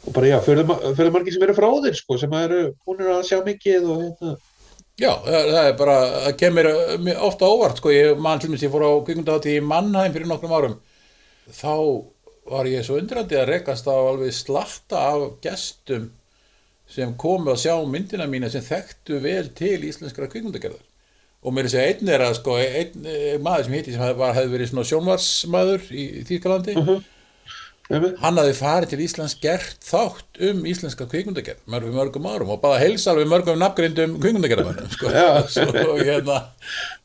og 0.07 0.13
bara 0.13 0.27
já, 0.27 0.39
förður 0.41 1.13
margir 1.13 1.33
sem 1.33 1.43
eru 1.43 1.53
frá 1.53 1.69
þeir 1.85 1.95
sko, 1.95 2.17
sem 2.17 2.33
eru 2.33 2.73
búinir 2.85 3.13
að 3.13 3.27
sjá 3.29 3.37
mikið 3.45 3.83
og 3.87 4.01
hérna 4.01 4.35
Já, 5.01 5.09
það 5.25 5.59
er 5.59 5.77
bara, 5.77 5.93
það 6.27 6.35
kemur 6.37 6.67
ofta 7.25 7.49
óvart 7.49 7.79
sko, 7.81 7.91
ég 7.93 8.19
mann 8.21 8.41
til 8.41 8.51
og 8.51 8.53
með 8.53 8.65
ég 8.67 8.73
fór 8.73 8.83
á 8.85 8.91
kvikundátti 9.07 9.55
í 9.57 9.63
Mannheim 9.65 10.13
fyrir 10.13 10.29
nokkrum 10.29 10.53
árum. 10.53 10.75
Þá 11.49 11.73
var 12.53 12.69
ég 12.69 12.85
svo 12.85 12.99
undrandi 13.01 13.39
að 13.39 13.49
rekast 13.49 13.89
á 13.89 13.95
alveg 13.95 14.35
slatta 14.37 15.01
af 15.15 15.25
gestum 15.41 16.11
sem 16.93 17.15
komu 17.17 17.53
að 17.53 17.63
sjá 17.63 17.73
myndina 17.89 18.27
mína 18.29 18.51
sem 18.53 18.61
þekktu 18.61 19.17
vel 19.23 19.47
til 19.57 19.79
íslenskara 19.87 20.29
kvikundagerðar 20.29 20.83
og 21.43 21.55
mér 21.55 21.65
er 21.65 21.69
að 21.69 21.73
segja 21.73 21.93
einn 21.93 22.11
er 22.13 22.23
að 22.23 22.35
sko, 22.37 22.57
einn 22.61 23.07
maður 23.43 23.65
sem 23.65 23.73
hitti 23.77 23.95
sem 23.95 24.03
hefði 24.03 24.51
verið 24.51 24.69
svona 24.69 24.85
sjónvarsmaður 24.91 25.87
í 25.89 26.05
Þýrkalandi 26.27 26.77
uh 26.77 26.85
-huh 26.91 27.01
hann 27.91 28.39
hafði 28.39 28.53
farið 28.55 28.93
til 28.93 29.01
Íslands 29.03 29.35
gert 29.43 29.83
þátt 29.83 30.39
um 30.47 30.63
íslenska 30.69 31.07
kvikundagerð 31.11 31.65
mörgum 31.67 31.97
mörgum 31.97 32.27
árum 32.31 32.53
og 32.55 32.61
bara 32.63 32.79
heilsal 32.79 33.17
við 33.19 33.31
mörgum 33.33 33.59
nafngrindum 33.59 34.15
kvikundagerðamönnum 34.23 34.91
sko. 34.93 35.11
og, 35.91 35.99
hérna, 35.99 36.39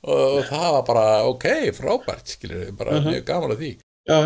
og 0.06 0.40
það 0.46 0.68
var 0.76 0.84
bara 0.86 1.06
ok, 1.26 1.48
frábært 1.76 2.34
skilur, 2.36 2.70
bara 2.78 2.94
uh 2.94 3.00
-huh. 3.02 3.10
mjög 3.10 3.24
gaman 3.26 3.52
af 3.52 3.58
því. 3.58 3.72
Já, 4.08 4.18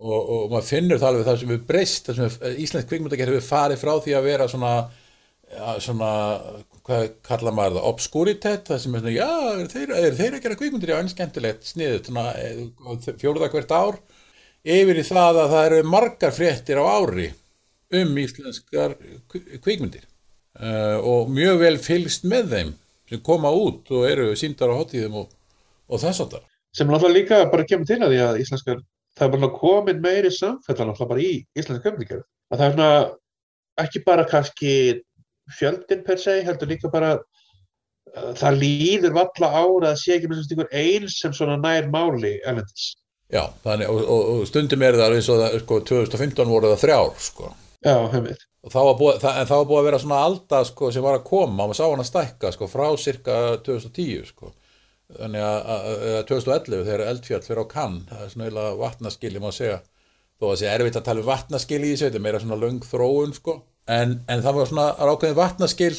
og, 0.00 0.20
og 0.28 0.50
maður 0.50 0.70
finnur 0.70 0.98
það 0.98 1.08
alveg 1.08 1.26
það 1.26 1.40
sem 1.40 1.52
við 1.52 1.66
breyst, 1.66 2.06
það 2.06 2.16
sem 2.16 2.24
við, 2.28 2.58
íslensk 2.64 2.88
kvikundagerð 2.88 3.34
hefur 3.34 3.48
farið 3.48 3.82
frá 3.84 3.92
því 4.00 4.16
að 4.16 4.26
vera 4.30 4.48
svona 4.48 4.74
ja, 5.52 5.76
svona, 5.80 6.10
hvað 6.86 7.08
kalla 7.26 7.52
maður 7.54 7.78
það 7.78 7.88
obskuritet, 7.92 8.68
það 8.68 8.82
sem 8.82 8.94
er 8.94 9.04
svona 9.04 9.16
já, 9.16 9.30
er 9.60 9.72
þeir, 9.72 9.94
er 10.00 10.18
þeir 10.18 10.36
að 10.36 10.42
gera 10.42 10.58
kvikundir, 10.60 10.92
já, 10.92 10.98
en 11.00 11.12
skemmtilegt 11.12 11.68
sniðut, 11.68 12.10
eh, 12.10 13.12
fjóruða 13.20 13.50
hvert 13.52 13.76
ár 13.76 14.00
yfir 14.66 14.98
í 14.98 15.06
það 15.06 15.40
að 15.44 15.52
það 15.54 15.66
eru 15.68 15.88
margar 15.94 16.34
fréttir 16.34 16.80
á 16.82 16.84
ári 16.84 17.30
um 17.94 18.18
íslenskar 18.18 18.96
kvikmyndir 19.30 20.02
uh, 20.58 20.98
og 20.98 21.30
mjög 21.30 21.62
vel 21.62 21.76
fylgst 21.82 22.26
með 22.26 22.52
þeim 22.54 22.72
sem 23.06 23.22
koma 23.22 23.52
út 23.54 23.90
og 23.94 24.08
eru 24.08 24.32
síndar 24.38 24.72
á 24.74 24.78
hotíðum 24.80 25.20
og, 25.22 25.30
og 25.86 26.02
þess 26.02 26.24
að 26.24 26.36
það. 26.36 26.48
Sem 26.76 26.90
náttúrulega 26.90 27.18
líka 27.20 27.38
bara 27.52 27.66
kemur 27.68 27.88
til 27.88 28.00
að 28.02 28.12
því 28.12 28.20
að 28.24 28.40
íslenskar, 28.42 28.82
það 29.16 29.28
er 29.28 29.36
bara 29.36 29.52
komin 29.60 30.02
meiri 30.02 30.32
samfellan 30.34 30.90
náttúrulega 30.90 31.12
bara 31.12 31.24
í 31.24 31.32
íslenska 31.54 31.84
kvikmyndir. 31.86 32.26
Að 32.50 32.58
það 32.58 32.66
er 32.66 32.76
svona 32.76 32.90
ekki 33.86 34.04
bara 34.06 34.26
kannski 34.28 34.74
fjöldin 35.56 36.04
per 36.06 36.18
se, 36.18 36.40
heldur 36.42 36.72
líka 36.72 36.90
bara 36.90 37.14
uh, 37.20 38.32
það 38.34 38.60
líður 38.64 39.16
valla 39.20 39.52
ára 39.54 39.92
að 39.92 40.00
sé 40.02 40.16
ekki 40.16 40.32
með 40.32 40.42
svona 40.48 40.70
eins 40.82 41.20
sem 41.22 41.36
svona 41.36 41.60
nær 41.62 41.86
máli 41.92 42.40
elendis. 42.42 42.96
Já, 43.32 43.42
þannig, 43.64 43.88
og, 43.90 44.02
og, 44.06 44.28
og 44.32 44.44
stundum 44.46 44.84
er 44.86 44.98
það 45.00 45.16
eins 45.16 45.30
og 45.32 45.40
það, 45.40 45.56
sko, 45.64 45.78
2015 45.88 46.52
voru 46.52 46.68
það 46.70 46.82
þrjár, 46.84 47.16
sko. 47.24 47.48
Já, 47.82 47.94
það, 49.22 49.32
en 49.40 49.48
það 49.48 49.58
var 49.58 49.66
búið 49.70 49.80
að 49.80 49.88
vera 49.88 50.00
svona 50.02 50.20
alda, 50.28 50.60
sko, 50.68 50.92
sem 50.94 51.04
var 51.06 51.18
að 51.18 51.26
koma, 51.26 51.56
maður 51.64 51.78
sá 51.80 51.84
hann 51.86 52.04
að 52.04 52.08
stækka, 52.10 52.52
sko, 52.54 52.70
frá 52.70 52.86
cirka 53.02 53.40
2010, 53.66 54.30
sko. 54.30 54.52
Þannig 55.16 55.42
að, 55.46 55.68
að 55.74 56.16
2011 56.30 56.86
þegar 56.86 57.04
eldfjall 57.10 57.44
fyrir 57.46 57.62
á 57.62 57.66
kann, 57.70 58.00
það 58.10 58.24
er 58.24 58.32
svona 58.32 58.46
eiginlega 58.48 58.78
vatnaskili, 58.80 59.42
maður 59.42 59.58
segja, 59.58 59.78
þó 60.36 60.46
að 60.46 60.52
það 60.52 60.60
sé 60.62 60.70
erfitt 60.72 60.98
að 61.00 61.06
tala 61.08 61.22
um 61.22 61.30
vatnaskili 61.30 61.86
í 61.86 61.94
þessu, 61.94 62.06
þetta 62.08 62.20
er 62.20 62.26
meira 62.26 62.42
svona 62.42 62.60
löng 62.62 62.86
þróun, 62.86 63.34
sko. 63.38 63.56
En, 63.86 64.20
en 64.30 64.42
það 64.42 64.60
var 64.60 64.70
svona 64.70 64.86
rákvæðin 64.98 65.38
vatnaskil, 65.38 65.94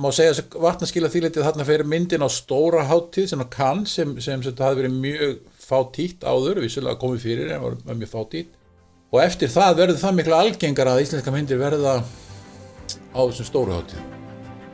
má 0.00 0.08
segja 0.12 0.36
að 0.36 0.56
vatnaskil 0.60 1.04
að 1.04 1.16
þýletið 1.16 1.48
þarna 1.48 1.68
fyrir 1.68 1.88
myndin 1.88 2.24
á 2.24 2.28
stóra 2.32 2.86
háttíð 2.88 3.28
sem 3.28 3.44
á 3.44 3.46
kann, 3.52 3.84
sem, 3.84 4.14
sem, 4.16 4.40
sem 4.40 4.46
þetta 4.48 4.70
hafi 4.70 4.80
verið 4.80 4.96
mjög 5.02 5.34
fátítt 5.62 6.26
áður, 6.26 6.62
vissulega 6.64 7.00
komið 7.00 7.24
fyrir 7.26 7.54
en 7.56 7.62
var 7.62 7.98
mjög 7.98 8.12
fátítt. 8.12 8.58
Og 9.12 9.20
eftir 9.20 9.52
það 9.52 9.78
verður 9.82 10.00
það 10.00 10.18
miklu 10.18 10.36
algengar 10.36 10.90
að 10.92 11.04
íslenska 11.04 11.34
myndir 11.34 11.60
verða 11.60 11.98
á 13.12 13.20
þessum 13.20 13.48
stóruháttíð 13.48 14.10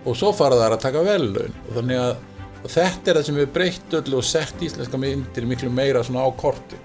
og 0.09 0.17
svo 0.17 0.31
fara 0.33 0.57
það 0.57 0.75
að 0.77 0.83
taka 0.85 1.05
vellaun 1.05 1.57
og 1.67 1.73
þannig 1.77 2.01
að 2.01 2.13
og 2.59 2.71
þetta 2.73 3.11
er 3.11 3.19
það 3.19 3.27
sem 3.29 3.39
við 3.39 3.51
breytt 3.55 3.97
öllu 4.01 4.19
og 4.19 4.27
sett 4.27 4.63
íslenska 4.67 5.01
myndir 5.01 5.47
miklu 5.51 5.71
meira 5.73 6.03
svona 6.07 6.27
á 6.27 6.31
korti 6.39 6.81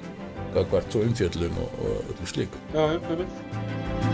hvert 0.54 0.94
svo 0.94 1.02
umfjöllun 1.02 1.62
og, 1.64 1.80
og 1.82 2.12
öllu 2.14 2.30
slíku. 2.30 2.66
Já, 2.76 2.84
ég 2.94 3.08
veit 3.10 4.13